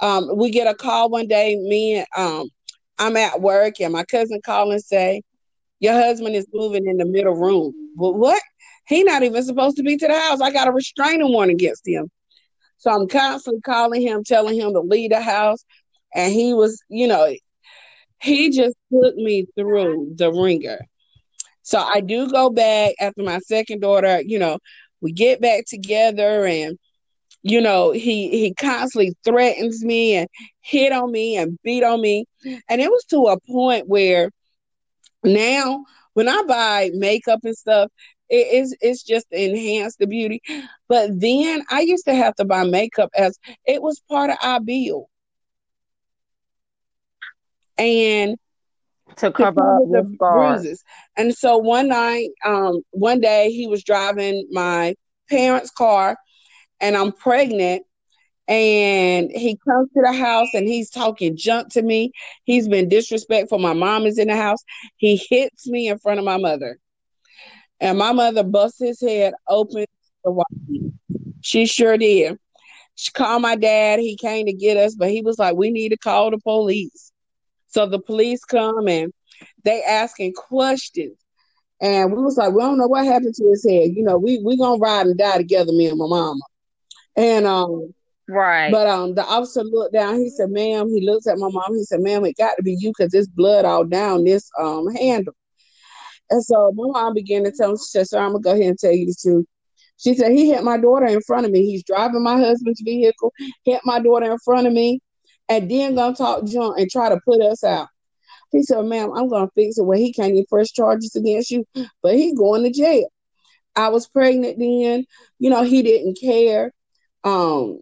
Um, 0.00 0.36
we 0.36 0.50
get 0.50 0.66
a 0.66 0.74
call 0.74 1.10
one 1.10 1.28
day, 1.28 1.56
me 1.56 1.96
and 1.96 2.06
um, 2.16 2.48
I'm 2.98 3.16
at 3.16 3.40
work 3.40 3.80
and 3.80 3.92
my 3.92 4.04
cousin 4.04 4.40
call 4.44 4.70
and 4.70 4.82
say, 4.82 5.22
your 5.80 5.94
husband 5.94 6.34
is 6.34 6.46
moving 6.52 6.86
in 6.86 6.96
the 6.96 7.04
middle 7.04 7.34
room. 7.34 7.74
Well, 7.96 8.14
what? 8.14 8.42
He 8.86 9.02
not 9.04 9.22
even 9.22 9.42
supposed 9.42 9.76
to 9.76 9.82
be 9.82 9.96
to 9.96 10.06
the 10.06 10.18
house. 10.18 10.40
I 10.40 10.50
got 10.50 10.68
a 10.68 10.72
restraining 10.72 11.30
warrant 11.32 11.52
against 11.52 11.86
him. 11.86 12.10
So 12.78 12.90
I'm 12.90 13.08
constantly 13.08 13.60
calling 13.62 14.02
him, 14.02 14.22
telling 14.24 14.58
him 14.58 14.72
to 14.72 14.80
leave 14.80 15.10
the 15.10 15.20
house. 15.20 15.64
And 16.14 16.32
he 16.32 16.54
was, 16.54 16.80
you 16.88 17.08
know, 17.08 17.34
he 18.22 18.50
just 18.50 18.76
put 18.90 19.16
me 19.16 19.46
through 19.56 20.12
the 20.16 20.32
ringer. 20.32 20.78
So 21.62 21.78
I 21.78 22.00
do 22.00 22.30
go 22.30 22.48
back 22.48 22.94
after 23.00 23.22
my 23.22 23.40
second 23.40 23.80
daughter, 23.80 24.22
you 24.24 24.38
know, 24.38 24.58
we 25.00 25.12
get 25.12 25.40
back 25.40 25.64
together 25.66 26.46
and 26.46 26.78
you 27.46 27.60
know, 27.62 27.92
he 27.92 28.30
he 28.30 28.54
constantly 28.54 29.14
threatens 29.24 29.84
me 29.84 30.16
and 30.16 30.28
hit 30.60 30.92
on 30.92 31.12
me 31.12 31.36
and 31.36 31.58
beat 31.62 31.84
on 31.84 32.00
me. 32.00 32.26
And 32.68 32.80
it 32.80 32.90
was 32.90 33.04
to 33.10 33.26
a 33.26 33.40
point 33.52 33.88
where 33.88 34.30
now, 35.24 35.84
when 36.14 36.28
I 36.28 36.42
buy 36.46 36.90
makeup 36.94 37.40
and 37.44 37.56
stuff, 37.56 37.90
it 38.28 38.48
is 38.54 38.76
it's 38.80 39.02
just 39.02 39.26
to 39.32 39.44
enhance 39.44 39.96
the 39.96 40.06
beauty. 40.06 40.40
But 40.88 41.10
then 41.20 41.62
I 41.70 41.80
used 41.80 42.04
to 42.06 42.14
have 42.14 42.34
to 42.36 42.44
buy 42.44 42.64
makeup 42.64 43.10
as 43.16 43.38
it 43.66 43.82
was 43.82 44.00
part 44.08 44.30
of 44.30 44.36
our 44.42 44.60
bill. 44.60 45.08
And 47.78 48.36
to 49.18 49.30
cover 49.32 49.76
up 49.76 49.84
the 49.90 50.04
bruises. 50.30 50.82
And 51.16 51.34
so 51.34 51.58
one 51.58 51.88
night, 51.88 52.30
um, 52.44 52.82
one 52.90 53.20
day 53.20 53.50
he 53.50 53.66
was 53.66 53.82
driving 53.84 54.46
my 54.50 54.94
parents' 55.30 55.70
car 55.70 56.16
and 56.80 56.96
I'm 56.96 57.12
pregnant 57.12 57.82
and 58.48 59.30
he 59.32 59.58
comes 59.66 59.88
to 59.92 60.02
the 60.02 60.12
house 60.12 60.48
and 60.54 60.68
he's 60.68 60.90
talking 60.90 61.36
junk 61.36 61.72
to 61.72 61.82
me. 61.82 62.12
He's 62.44 62.68
been 62.68 62.88
disrespectful. 62.88 63.58
My 63.58 63.72
mom 63.72 64.06
is 64.06 64.18
in 64.18 64.28
the 64.28 64.36
house. 64.36 64.62
He 64.96 65.16
hits 65.28 65.66
me 65.66 65.88
in 65.88 65.98
front 65.98 66.18
of 66.18 66.24
my 66.24 66.36
mother. 66.36 66.78
And 67.80 67.98
my 67.98 68.12
mother 68.12 68.44
busts 68.44 68.78
his 68.78 69.00
head 69.00 69.34
open. 69.48 69.84
She 71.40 71.66
sure 71.66 71.96
did. 71.96 72.38
She 72.94 73.12
called 73.12 73.42
my 73.42 73.56
dad. 73.56 73.98
He 74.00 74.16
came 74.16 74.46
to 74.46 74.52
get 74.52 74.76
us, 74.76 74.94
but 74.94 75.10
he 75.10 75.22
was 75.22 75.38
like, 75.38 75.56
we 75.56 75.70
need 75.70 75.90
to 75.90 75.98
call 75.98 76.30
the 76.30 76.38
police. 76.38 77.12
So 77.66 77.86
the 77.86 77.98
police 78.00 78.44
come 78.44 78.88
and 78.88 79.12
they 79.64 79.82
asking 79.82 80.32
questions. 80.34 81.16
And 81.80 82.12
we 82.12 82.22
was 82.22 82.38
like, 82.38 82.52
we 82.54 82.62
don't 82.62 82.78
know 82.78 82.86
what 82.86 83.04
happened 83.04 83.34
to 83.34 83.48
his 83.48 83.64
head. 83.68 83.90
You 83.94 84.02
know, 84.02 84.16
we 84.16 84.38
we 84.42 84.56
gonna 84.56 84.78
ride 84.78 85.06
and 85.06 85.18
die 85.18 85.36
together, 85.36 85.72
me 85.72 85.86
and 85.88 85.98
my 85.98 86.06
mama. 86.06 86.40
And 87.16 87.46
um 87.46 87.94
Right. 88.28 88.72
But 88.72 88.88
um, 88.88 89.14
the 89.14 89.24
officer 89.24 89.62
looked 89.62 89.92
down. 89.94 90.18
He 90.18 90.30
said, 90.30 90.50
"Ma'am." 90.50 90.88
He 90.88 91.06
looks 91.06 91.26
at 91.26 91.38
my 91.38 91.48
mom. 91.48 91.76
He 91.76 91.84
said, 91.84 92.00
"Ma'am, 92.00 92.24
it 92.24 92.36
got 92.36 92.54
to 92.56 92.62
be 92.62 92.76
you 92.78 92.90
because 92.90 93.12
there's 93.12 93.28
blood 93.28 93.64
all 93.64 93.84
down 93.84 94.24
this 94.24 94.50
um 94.58 94.88
handle." 94.94 95.34
And 96.30 96.42
so 96.44 96.72
my 96.74 96.86
mom 96.88 97.14
began 97.14 97.44
to 97.44 97.52
tell 97.52 97.70
him. 97.70 97.76
She 97.76 97.84
said, 97.84 98.08
"Sir, 98.08 98.18
I'm 98.18 98.32
gonna 98.32 98.40
go 98.40 98.50
ahead 98.52 98.66
and 98.66 98.78
tell 98.78 98.92
you 98.92 99.06
the 99.06 99.14
truth." 99.20 99.46
She 99.98 100.14
said, 100.14 100.32
"He 100.32 100.50
hit 100.50 100.64
my 100.64 100.76
daughter 100.76 101.06
in 101.06 101.20
front 101.22 101.46
of 101.46 101.52
me. 101.52 101.64
He's 101.64 101.84
driving 101.84 102.22
my 102.22 102.36
husband's 102.36 102.82
vehicle, 102.84 103.32
hit 103.64 103.80
my 103.84 104.00
daughter 104.00 104.32
in 104.32 104.38
front 104.44 104.66
of 104.66 104.72
me, 104.72 105.00
and 105.48 105.70
then 105.70 105.94
gonna 105.94 106.16
talk 106.16 106.44
junk 106.44 106.80
and 106.80 106.90
try 106.90 107.08
to 107.08 107.20
put 107.24 107.40
us 107.40 107.62
out." 107.62 107.86
He 108.50 108.62
said, 108.64 108.84
"Ma'am, 108.84 109.12
I'm 109.14 109.28
gonna 109.28 109.50
fix 109.54 109.78
it 109.78 109.84
where 109.84 109.98
he 109.98 110.12
can't 110.12 110.34
get 110.34 110.46
first 110.50 110.74
charges 110.74 111.14
against 111.14 111.52
you, 111.52 111.64
but 112.02 112.16
he's 112.16 112.36
going 112.36 112.64
to 112.64 112.70
jail." 112.72 113.06
I 113.76 113.90
was 113.90 114.08
pregnant 114.08 114.58
then. 114.58 115.04
You 115.38 115.50
know, 115.50 115.62
he 115.62 115.82
didn't 115.82 116.18
care. 116.20 116.72
Um, 117.26 117.80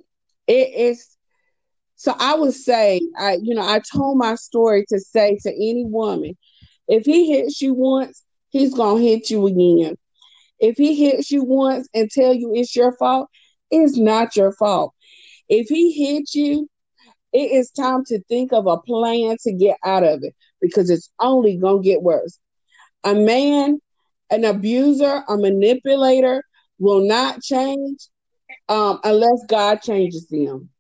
it 0.49 0.75
is 0.75 1.17
so 1.97 2.15
I 2.19 2.35
would 2.37 2.55
say, 2.55 3.01
I 3.19 3.39
you 3.43 3.55
know, 3.55 3.63
I 3.67 3.81
told 3.95 4.19
my 4.19 4.37
story 4.37 4.85
to 4.91 5.01
say 5.01 5.39
to 5.43 5.51
any 5.51 5.85
woman, 5.87 6.37
if 6.89 7.07
he 7.07 7.33
hits 7.33 7.63
you 7.63 7.75
once, 7.75 8.25
he's 8.51 8.75
gonna 8.75 9.01
hit 9.03 9.31
you 9.31 9.47
again. 9.47 9.97
If 10.61 10.77
he 10.79 10.95
hits 10.95 11.31
you 11.31 11.45
once 11.45 11.89
and 11.95 12.11
tell 12.11 12.35
you 12.35 12.53
it's 12.55 12.77
your 12.77 12.97
fault, 12.97 13.29
it's 13.71 13.99
not 13.99 14.37
your 14.37 14.53
fault. 14.53 14.95
If 15.49 15.69
he 15.69 15.93
hits 15.93 16.35
you, 16.35 16.69
it 17.33 17.53
is 17.53 17.71
time 17.71 18.05
to 18.07 18.23
think 18.25 18.53
of 18.53 18.67
a 18.67 18.79
plan 18.79 19.37
to 19.43 19.53
get 19.53 19.79
out 19.85 20.05
of 20.05 20.21
it 20.23 20.35
because 20.61 20.91
it's 20.91 21.11
only 21.21 21.57
gonna 21.59 21.83
get 21.83 22.03
worse. 22.03 22.39
A 23.05 23.15
man, 23.15 23.81
an 24.31 24.45
abuser, 24.45 25.25
a 25.29 25.37
manipulator 25.37 26.45
will 26.79 27.07
not 27.07 27.43
change 27.43 28.09
um, 28.69 29.01
unless 29.05 29.45
God 29.49 29.83
changes 29.83 30.29
them. 30.29 30.71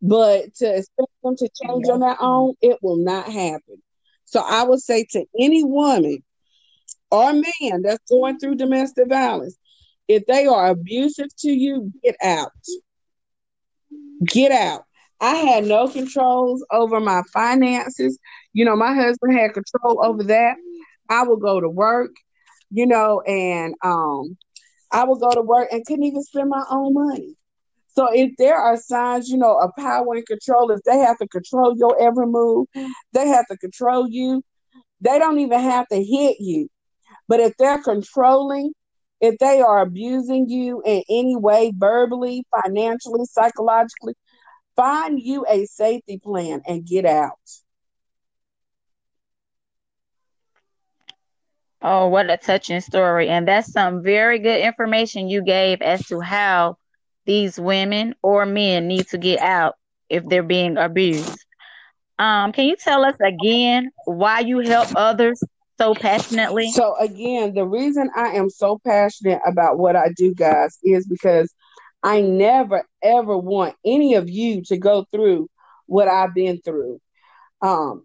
But 0.00 0.54
to 0.56 0.76
expect 0.76 1.10
them 1.22 1.36
to 1.36 1.48
change 1.62 1.88
on 1.88 2.00
their 2.00 2.16
own, 2.20 2.54
it 2.60 2.78
will 2.82 2.96
not 2.96 3.26
happen. 3.26 3.82
So 4.24 4.40
I 4.40 4.64
would 4.64 4.80
say 4.80 5.06
to 5.10 5.24
any 5.38 5.64
woman 5.64 6.22
or 7.10 7.32
man 7.32 7.82
that's 7.82 8.02
going 8.10 8.38
through 8.38 8.56
domestic 8.56 9.08
violence, 9.08 9.56
if 10.08 10.26
they 10.26 10.46
are 10.46 10.68
abusive 10.68 11.28
to 11.40 11.50
you, 11.50 11.92
get 12.02 12.16
out. 12.22 12.52
Get 14.26 14.52
out. 14.52 14.84
I 15.20 15.34
had 15.36 15.64
no 15.64 15.88
controls 15.88 16.64
over 16.70 17.00
my 17.00 17.22
finances. 17.32 18.18
You 18.52 18.64
know, 18.64 18.76
my 18.76 18.94
husband 18.94 19.34
had 19.38 19.52
control 19.54 20.04
over 20.04 20.24
that. 20.24 20.56
I 21.08 21.22
would 21.22 21.40
go 21.40 21.60
to 21.60 21.68
work, 21.68 22.10
you 22.70 22.86
know, 22.86 23.20
and 23.20 23.74
um 23.84 24.36
I 24.92 25.04
would 25.04 25.20
go 25.20 25.30
to 25.32 25.42
work 25.42 25.68
and 25.72 25.84
couldn't 25.86 26.04
even 26.04 26.22
spend 26.22 26.50
my 26.50 26.64
own 26.70 26.94
money. 26.94 27.36
So 27.88 28.08
if 28.12 28.32
there 28.38 28.56
are 28.56 28.76
signs, 28.76 29.28
you 29.28 29.38
know, 29.38 29.58
of 29.58 29.70
power 29.78 30.14
and 30.14 30.26
control, 30.26 30.70
if 30.70 30.80
they 30.84 30.98
have 30.98 31.18
to 31.18 31.28
control 31.28 31.76
your 31.76 32.00
every 32.00 32.26
move, 32.26 32.66
they 33.12 33.28
have 33.28 33.46
to 33.48 33.56
control 33.58 34.08
you. 34.08 34.42
They 35.00 35.18
don't 35.18 35.38
even 35.38 35.60
have 35.60 35.88
to 35.88 35.96
hit 35.96 36.36
you. 36.40 36.68
But 37.28 37.40
if 37.40 37.54
they're 37.58 37.82
controlling, 37.82 38.72
if 39.20 39.38
they 39.38 39.60
are 39.60 39.80
abusing 39.80 40.48
you 40.48 40.82
in 40.84 41.02
any 41.08 41.36
way, 41.36 41.72
verbally, 41.76 42.44
financially, 42.62 43.24
psychologically, 43.26 44.14
find 44.76 45.20
you 45.20 45.44
a 45.48 45.66
safety 45.66 46.18
plan 46.18 46.62
and 46.66 46.86
get 46.86 47.04
out. 47.04 47.38
Oh, 51.82 52.08
what 52.08 52.30
a 52.30 52.36
touching 52.36 52.80
story. 52.80 53.28
And 53.28 53.46
that's 53.48 53.72
some 53.72 54.02
very 54.02 54.38
good 54.38 54.60
information 54.60 55.28
you 55.28 55.42
gave 55.42 55.82
as 55.82 56.06
to 56.08 56.20
how 56.20 56.76
these 57.26 57.58
women 57.58 58.14
or 58.22 58.46
men 58.46 58.86
need 58.88 59.08
to 59.08 59.18
get 59.18 59.40
out 59.40 59.74
if 60.08 60.24
they're 60.26 60.42
being 60.42 60.76
abused. 60.76 61.44
Um, 62.18 62.52
can 62.52 62.66
you 62.66 62.76
tell 62.76 63.04
us 63.04 63.16
again 63.20 63.90
why 64.04 64.40
you 64.40 64.60
help 64.60 64.88
others 64.94 65.42
so 65.78 65.94
passionately? 65.94 66.70
So 66.70 66.94
again, 67.00 67.54
the 67.54 67.66
reason 67.66 68.10
I 68.14 68.28
am 68.28 68.48
so 68.48 68.78
passionate 68.86 69.40
about 69.46 69.78
what 69.78 69.96
I 69.96 70.10
do, 70.16 70.34
guys, 70.34 70.78
is 70.84 71.06
because 71.06 71.52
I 72.02 72.20
never 72.20 72.84
ever 73.02 73.36
want 73.36 73.74
any 73.84 74.14
of 74.14 74.28
you 74.30 74.62
to 74.66 74.76
go 74.76 75.04
through 75.12 75.48
what 75.86 76.08
I've 76.08 76.34
been 76.34 76.60
through. 76.60 77.00
Um, 77.60 78.04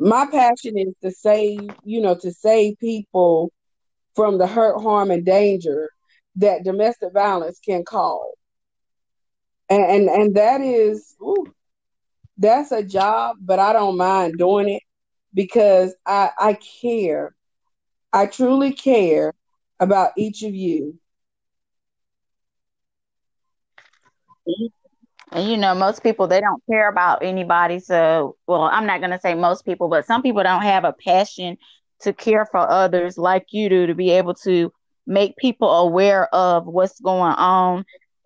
my 0.00 0.26
passion 0.26 0.78
is 0.78 0.94
to 1.02 1.12
save, 1.12 1.60
you 1.84 2.00
know, 2.00 2.16
to 2.16 2.32
save 2.32 2.78
people 2.78 3.52
from 4.14 4.38
the 4.38 4.46
hurt, 4.46 4.80
harm, 4.80 5.10
and 5.10 5.24
danger 5.24 5.90
that 6.36 6.64
domestic 6.64 7.12
violence 7.12 7.60
can 7.64 7.84
cause. 7.84 8.34
And 9.68 9.84
and, 9.84 10.08
and 10.08 10.36
that 10.36 10.60
is 10.60 11.16
ooh, 11.22 11.46
that's 12.38 12.72
a 12.72 12.82
job, 12.82 13.36
but 13.40 13.58
I 13.58 13.72
don't 13.72 13.96
mind 13.96 14.38
doing 14.38 14.68
it 14.68 14.82
because 15.34 15.94
I 16.06 16.30
I 16.38 16.58
care. 16.82 17.34
I 18.12 18.26
truly 18.26 18.72
care 18.72 19.34
about 19.80 20.12
each 20.16 20.42
of 20.42 20.54
you. 20.54 20.98
And 25.32 25.48
you 25.48 25.56
know, 25.56 25.74
most 25.74 26.02
people 26.02 26.26
they 26.26 26.40
don't 26.40 26.62
care 26.68 26.88
about 26.88 27.22
anybody. 27.22 27.78
So, 27.78 28.36
well, 28.46 28.62
I'm 28.62 28.86
not 28.86 29.00
gonna 29.00 29.20
say 29.20 29.34
most 29.34 29.64
people, 29.64 29.88
but 29.88 30.06
some 30.06 30.22
people 30.22 30.42
don't 30.42 30.62
have 30.62 30.84
a 30.84 30.92
passion 30.92 31.56
to 32.00 32.12
care 32.12 32.46
for 32.46 32.58
others 32.58 33.18
like 33.18 33.46
you 33.50 33.68
do 33.68 33.86
to 33.86 33.94
be 33.94 34.10
able 34.10 34.34
to 34.34 34.72
make 35.06 35.36
people 35.36 35.70
aware 35.70 36.32
of 36.34 36.66
what's 36.66 37.00
going 37.00 37.34
on 37.34 37.84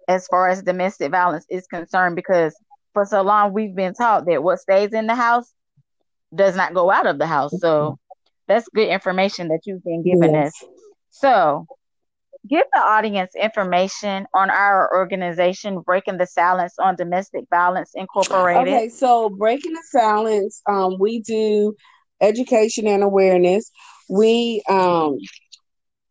as 0.09 0.27
far 0.29 0.49
as 0.49 0.63
domestic 0.63 1.11
violence 1.11 1.47
is 1.49 1.67
concerned 1.67 2.15
because 2.15 2.55
for 2.93 3.05
so 3.05 3.23
long 3.23 3.53
we've 3.53 3.75
been 3.75 3.95
taught 3.95 4.27
that 4.27 4.43
what 4.43 4.61
stays 4.61 4.93
in 4.93 5.07
the 5.07 5.15
house 5.15 5.53
does 6.35 6.57
not 6.57 6.75
go 6.75 6.91
out 6.91 7.07
of 7.07 7.19
the 7.19 7.27
house. 7.27 7.59
So 7.59 7.99
that's 8.47 8.69
good 8.75 8.89
information 8.89 9.49
that 9.49 9.61
you've 9.65 9.85
been 9.85 10.03
giving 10.03 10.35
yes. 10.35 10.49
us. 10.49 10.69
So 11.11 11.67
give 12.49 12.65
the 12.73 12.81
audience 12.81 13.33
information 13.35 14.27
on 14.35 14.51
our 14.51 14.95
organization, 14.95 15.81
Breaking 15.81 16.19
the 16.19 16.27
Silence 16.27 16.75
on 16.79 16.97
Domestic 16.97 17.45
Violence 17.51 17.93
Incorporated. 17.95 18.75
Okay, 18.75 18.89
so 18.89 19.31
Breaking 19.31 19.73
the 19.73 19.83
Silence, 19.91 20.61
um, 20.69 20.99
we 20.99 21.21
do 21.21 21.75
education 22.21 22.87
and 22.87 23.03
awareness. 23.03 23.71
We 24.09 24.63
um, 24.69 25.19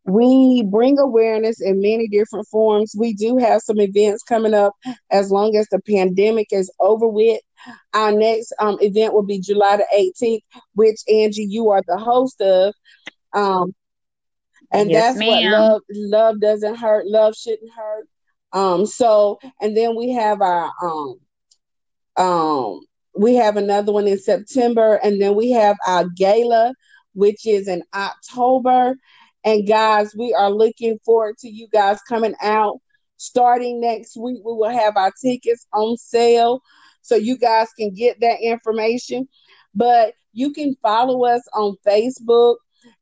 we 0.05 0.63
bring 0.63 0.99
awareness 0.99 1.61
in 1.61 1.81
many 1.81 2.07
different 2.07 2.47
forms. 2.47 2.93
We 2.97 3.13
do 3.13 3.37
have 3.37 3.61
some 3.61 3.79
events 3.79 4.23
coming 4.23 4.53
up 4.53 4.73
as 5.11 5.31
long 5.31 5.55
as 5.55 5.67
the 5.69 5.79
pandemic 5.79 6.47
is 6.51 6.71
over 6.79 7.07
with. 7.07 7.39
Our 7.93 8.11
next 8.11 8.53
um, 8.59 8.77
event 8.81 9.13
will 9.13 9.23
be 9.23 9.39
July 9.39 9.77
the 9.77 10.13
18th, 10.21 10.61
which 10.73 10.99
Angie, 11.07 11.47
you 11.49 11.69
are 11.69 11.81
the 11.87 11.97
host 11.97 12.41
of. 12.41 12.73
Um, 13.33 13.73
and 14.73 14.89
yes, 14.89 15.15
that's 15.15 15.19
ma'am. 15.19 15.51
what 15.51 15.59
love 15.59 15.81
love 15.91 16.41
doesn't 16.41 16.75
hurt, 16.75 17.05
love 17.07 17.35
shouldn't 17.35 17.71
hurt. 17.71 18.07
Um, 18.51 18.85
so 18.85 19.39
and 19.61 19.75
then 19.75 19.95
we 19.95 20.11
have 20.11 20.41
our 20.41 20.71
um 20.81 21.19
um 22.17 22.79
we 23.15 23.35
have 23.35 23.57
another 23.57 23.91
one 23.91 24.07
in 24.07 24.19
September, 24.19 24.99
and 25.03 25.21
then 25.21 25.35
we 25.35 25.51
have 25.51 25.77
our 25.87 26.05
gala, 26.15 26.73
which 27.13 27.45
is 27.45 27.67
in 27.67 27.83
October. 27.93 28.95
And 29.45 29.67
guys, 29.67 30.15
we 30.17 30.33
are 30.33 30.49
looking 30.49 30.97
forward 31.05 31.37
to 31.39 31.49
you 31.49 31.67
guys 31.71 31.99
coming 32.07 32.33
out. 32.41 32.79
Starting 33.17 33.79
next 33.79 34.17
week, 34.17 34.39
we 34.43 34.53
will 34.53 34.69
have 34.69 34.97
our 34.97 35.11
tickets 35.21 35.67
on 35.73 35.95
sale 35.97 36.61
so 37.01 37.15
you 37.15 37.37
guys 37.37 37.67
can 37.77 37.93
get 37.93 38.19
that 38.21 38.39
information. 38.41 39.27
But 39.75 40.15
you 40.33 40.51
can 40.51 40.75
follow 40.81 41.25
us 41.25 41.41
on 41.53 41.75
Facebook 41.85 42.55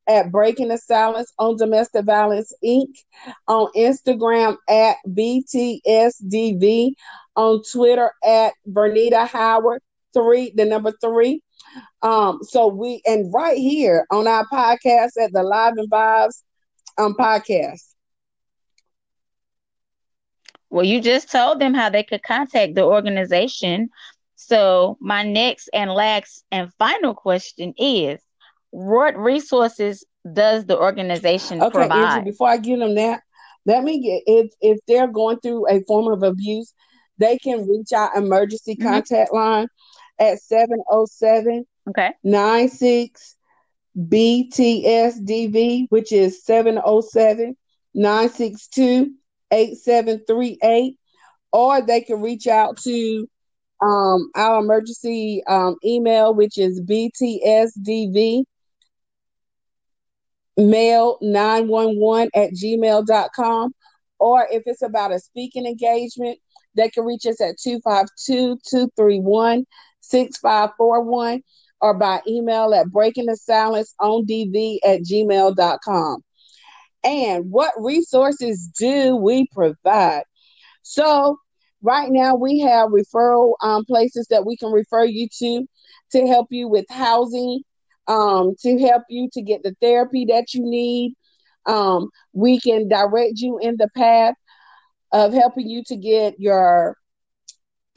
at 0.07 0.31
Breaking 0.31 0.69
the 0.69 0.77
Silence 0.77 1.31
on 1.39 1.57
Domestic 1.57 2.05
Violence 2.05 2.53
Inc., 2.63 2.93
on 3.47 3.67
Instagram 3.75 4.57
at 4.69 4.97
BTSDV, 5.07 6.93
on 7.35 7.61
Twitter 7.71 8.11
at 8.23 8.53
Vernita 8.69 9.27
Howard 9.27 9.81
three, 10.13 10.51
the 10.55 10.65
number 10.65 10.93
three. 11.01 11.41
Um, 12.01 12.39
so 12.41 12.67
we 12.67 13.01
and 13.05 13.33
right 13.33 13.57
here 13.57 14.05
on 14.11 14.27
our 14.27 14.45
podcast 14.47 15.11
at 15.21 15.31
the 15.31 15.43
Live 15.43 15.73
and 15.77 15.89
Vibes 15.89 16.41
um 16.97 17.15
podcast. 17.15 17.81
Well, 20.69 20.85
you 20.85 21.01
just 21.01 21.31
told 21.31 21.59
them 21.59 21.73
how 21.73 21.89
they 21.89 22.03
could 22.03 22.23
contact 22.23 22.75
the 22.75 22.83
organization. 22.83 23.89
So 24.35 24.97
my 25.01 25.23
next 25.23 25.69
and 25.73 25.91
last 25.91 26.43
and 26.51 26.73
final 26.79 27.13
question 27.13 27.73
is 27.77 28.19
what 28.71 29.17
resources 29.17 30.05
does 30.33 30.65
the 30.65 30.77
organization 30.77 31.61
okay, 31.61 31.71
provide? 31.71 32.17
Angie, 32.17 32.31
before 32.31 32.49
I 32.49 32.57
give 32.57 32.79
them 32.79 32.95
that, 32.95 33.21
let 33.65 33.83
me 33.83 34.01
get 34.01 34.23
if 34.25 34.51
if 34.61 34.79
they're 34.87 35.07
going 35.07 35.39
through 35.39 35.69
a 35.69 35.83
form 35.83 36.11
of 36.11 36.23
abuse, 36.23 36.73
they 37.17 37.37
can 37.37 37.67
reach 37.67 37.93
our 37.93 38.15
emergency 38.17 38.75
mm-hmm. 38.75 38.89
contact 38.89 39.33
line 39.33 39.67
at 40.19 40.39
707 40.39 41.65
okay 41.89 42.11
96 42.23 43.37
BTSDV, 43.97 45.87
which 45.89 46.11
is 46.11 46.43
707 46.43 47.55
962 47.93 49.13
8738, 49.51 50.97
or 51.51 51.81
they 51.81 52.01
can 52.01 52.21
reach 52.21 52.47
out 52.47 52.77
to 52.77 53.27
um, 53.81 54.31
our 54.35 54.59
emergency 54.59 55.43
um, 55.47 55.75
email, 55.83 56.33
which 56.33 56.57
is 56.57 56.81
BTSDV 56.81 58.43
mail 60.69 61.17
911 61.21 62.29
at 62.35 62.51
gmail.com. 62.51 63.73
Or 64.19 64.47
if 64.51 64.63
it's 64.65 64.83
about 64.83 65.11
a 65.11 65.19
speaking 65.19 65.65
engagement, 65.65 66.37
they 66.75 66.89
can 66.89 67.05
reach 67.05 67.25
us 67.25 67.41
at 67.41 67.57
252 67.57 68.57
231 68.69 69.65
6541 70.01 71.41
or 71.81 71.93
by 71.95 72.21
email 72.27 72.73
at 72.73 72.91
breaking 72.91 73.25
the 73.25 73.35
silence 73.35 73.93
on 73.99 74.25
dv 74.25 74.77
at 74.85 75.01
gmail.com. 75.01 76.23
And 77.03 77.49
what 77.49 77.73
resources 77.77 78.69
do 78.77 79.15
we 79.15 79.47
provide? 79.51 80.23
So, 80.83 81.37
right 81.81 82.11
now 82.11 82.35
we 82.35 82.59
have 82.59 82.89
referral 82.89 83.53
um, 83.61 83.85
places 83.85 84.27
that 84.29 84.45
we 84.45 84.55
can 84.55 84.71
refer 84.71 85.03
you 85.05 85.27
to 85.39 85.65
to 86.11 86.27
help 86.27 86.47
you 86.51 86.67
with 86.67 86.85
housing, 86.89 87.61
um, 88.07 88.55
to 88.61 88.79
help 88.79 89.03
you 89.09 89.29
to 89.33 89.41
get 89.41 89.63
the 89.63 89.75
therapy 89.81 90.25
that 90.25 90.53
you 90.53 90.61
need. 90.63 91.13
Um, 91.65 92.09
we 92.33 92.59
can 92.59 92.87
direct 92.87 93.33
you 93.37 93.59
in 93.59 93.77
the 93.77 93.89
path 93.95 94.35
of 95.11 95.33
helping 95.33 95.69
you 95.69 95.83
to 95.87 95.95
get 95.95 96.39
your 96.39 96.95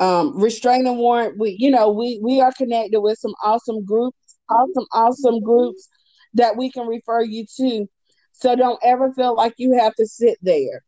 um, 0.00 0.40
restraining 0.40 0.98
warrant. 0.98 1.38
We, 1.38 1.56
you 1.58 1.70
know, 1.70 1.90
we 1.90 2.20
we 2.22 2.40
are 2.40 2.52
connected 2.52 3.00
with 3.00 3.18
some 3.18 3.34
awesome 3.42 3.84
groups, 3.84 4.36
awesome, 4.48 4.86
awesome 4.92 5.40
groups 5.40 5.88
that 6.34 6.56
we 6.56 6.70
can 6.70 6.86
refer 6.86 7.22
you 7.22 7.46
to. 7.56 7.86
So 8.32 8.56
don't 8.56 8.80
ever 8.82 9.12
feel 9.12 9.34
like 9.34 9.54
you 9.56 9.78
have 9.78 9.94
to 9.94 10.06
sit 10.06 10.36
there 10.42 10.82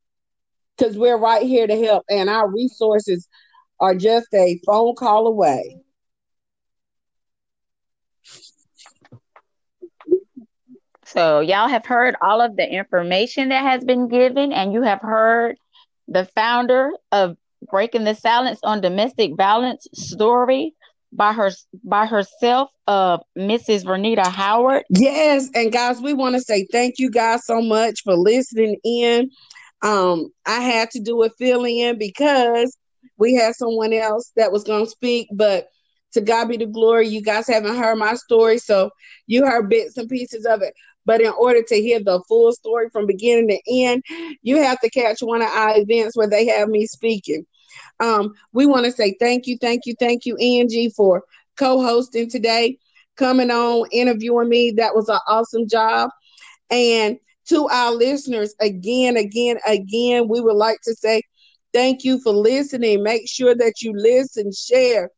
because 0.76 0.98
we're 0.98 1.18
right 1.18 1.42
here 1.42 1.66
to 1.66 1.84
help, 1.84 2.04
and 2.10 2.28
our 2.28 2.50
resources 2.50 3.28
are 3.80 3.94
just 3.94 4.26
a 4.34 4.60
phone 4.66 4.94
call 4.96 5.26
away. 5.26 5.78
So, 11.06 11.38
y'all 11.38 11.68
have 11.68 11.86
heard 11.86 12.16
all 12.20 12.40
of 12.40 12.56
the 12.56 12.68
information 12.68 13.50
that 13.50 13.62
has 13.62 13.84
been 13.84 14.08
given, 14.08 14.52
and 14.52 14.72
you 14.72 14.82
have 14.82 15.00
heard 15.00 15.56
the 16.08 16.24
founder 16.24 16.90
of 17.12 17.36
Breaking 17.70 18.04
the 18.04 18.14
Silence 18.14 18.58
on 18.64 18.80
Domestic 18.80 19.36
Violence 19.36 19.86
story 19.94 20.74
by 21.12 21.32
her 21.32 21.52
by 21.84 22.06
herself 22.06 22.70
of 22.88 23.20
Mrs. 23.38 23.84
Vernita 23.84 24.26
Howard. 24.26 24.82
Yes, 24.90 25.48
and 25.54 25.72
guys, 25.72 26.00
we 26.00 26.12
want 26.12 26.34
to 26.34 26.40
say 26.40 26.66
thank 26.72 26.98
you 26.98 27.10
guys 27.10 27.46
so 27.46 27.62
much 27.62 28.02
for 28.02 28.14
listening 28.16 28.76
in. 28.84 29.30
Um, 29.82 30.28
I 30.44 30.60
had 30.60 30.90
to 30.90 31.00
do 31.00 31.22
a 31.22 31.30
fill 31.30 31.64
in 31.64 31.98
because 31.98 32.76
we 33.16 33.34
had 33.34 33.54
someone 33.54 33.92
else 33.92 34.32
that 34.36 34.50
was 34.50 34.64
going 34.64 34.84
to 34.84 34.90
speak, 34.90 35.28
but 35.32 35.68
to 36.12 36.20
God 36.20 36.48
be 36.48 36.56
the 36.56 36.66
glory. 36.66 37.08
You 37.08 37.22
guys 37.22 37.46
haven't 37.46 37.76
heard 37.76 37.96
my 37.96 38.14
story, 38.14 38.58
so 38.58 38.90
you 39.26 39.44
heard 39.46 39.68
bits 39.68 39.96
and 39.96 40.08
pieces 40.08 40.46
of 40.46 40.62
it. 40.62 40.74
But 41.06 41.22
in 41.22 41.32
order 41.38 41.62
to 41.62 41.76
hear 41.76 42.00
the 42.00 42.22
full 42.28 42.52
story 42.52 42.88
from 42.90 43.06
beginning 43.06 43.48
to 43.48 43.60
end, 43.70 44.02
you 44.42 44.58
have 44.62 44.80
to 44.80 44.90
catch 44.90 45.20
one 45.20 45.42
of 45.42 45.48
our 45.48 45.78
events 45.78 46.16
where 46.16 46.28
they 46.28 46.46
have 46.46 46.68
me 46.68 46.86
speaking. 46.86 47.46
Um, 48.00 48.34
we 48.52 48.66
want 48.66 48.84
to 48.86 48.92
say 48.92 49.16
thank 49.20 49.46
you, 49.46 49.56
thank 49.60 49.86
you, 49.86 49.94
thank 49.98 50.26
you, 50.26 50.36
Angie, 50.36 50.90
for 50.90 51.22
co-hosting 51.56 52.30
today, 52.30 52.78
coming 53.16 53.50
on, 53.50 53.86
interviewing 53.92 54.48
me. 54.48 54.72
That 54.76 54.94
was 54.94 55.08
an 55.08 55.20
awesome 55.28 55.68
job. 55.68 56.10
And 56.70 57.16
to 57.48 57.68
our 57.68 57.92
listeners, 57.92 58.54
again, 58.60 59.16
again, 59.16 59.58
again, 59.66 60.28
we 60.28 60.40
would 60.40 60.56
like 60.56 60.78
to 60.84 60.94
say 60.94 61.22
thank 61.72 62.04
you 62.04 62.20
for 62.20 62.32
listening. 62.32 63.02
Make 63.02 63.28
sure 63.28 63.54
that 63.54 63.82
you 63.82 63.92
listen, 63.94 64.50
share, 64.52 65.10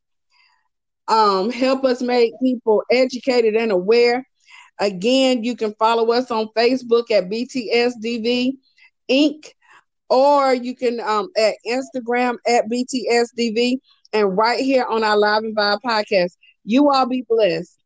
um, 1.07 1.49
help 1.49 1.83
us 1.85 2.01
make 2.01 2.33
people 2.41 2.83
educated 2.91 3.55
and 3.55 3.71
aware. 3.71 4.25
Again, 4.79 5.43
you 5.43 5.55
can 5.55 5.73
follow 5.75 6.11
us 6.11 6.31
on 6.31 6.49
Facebook 6.57 7.11
at 7.11 7.29
BTSDV 7.29 8.57
Inc 9.09 9.53
or 10.09 10.53
you 10.53 10.75
can 10.75 10.99
um 11.01 11.29
at 11.37 11.55
Instagram 11.67 12.37
at 12.47 12.69
BTSDV 12.69 13.79
and 14.13 14.37
right 14.37 14.59
here 14.59 14.85
on 14.89 15.03
our 15.03 15.17
Live 15.17 15.43
and 15.43 15.55
Vibe 15.55 15.79
podcast. 15.85 16.37
You 16.65 16.89
all 16.91 17.07
be 17.07 17.25
blessed. 17.27 17.78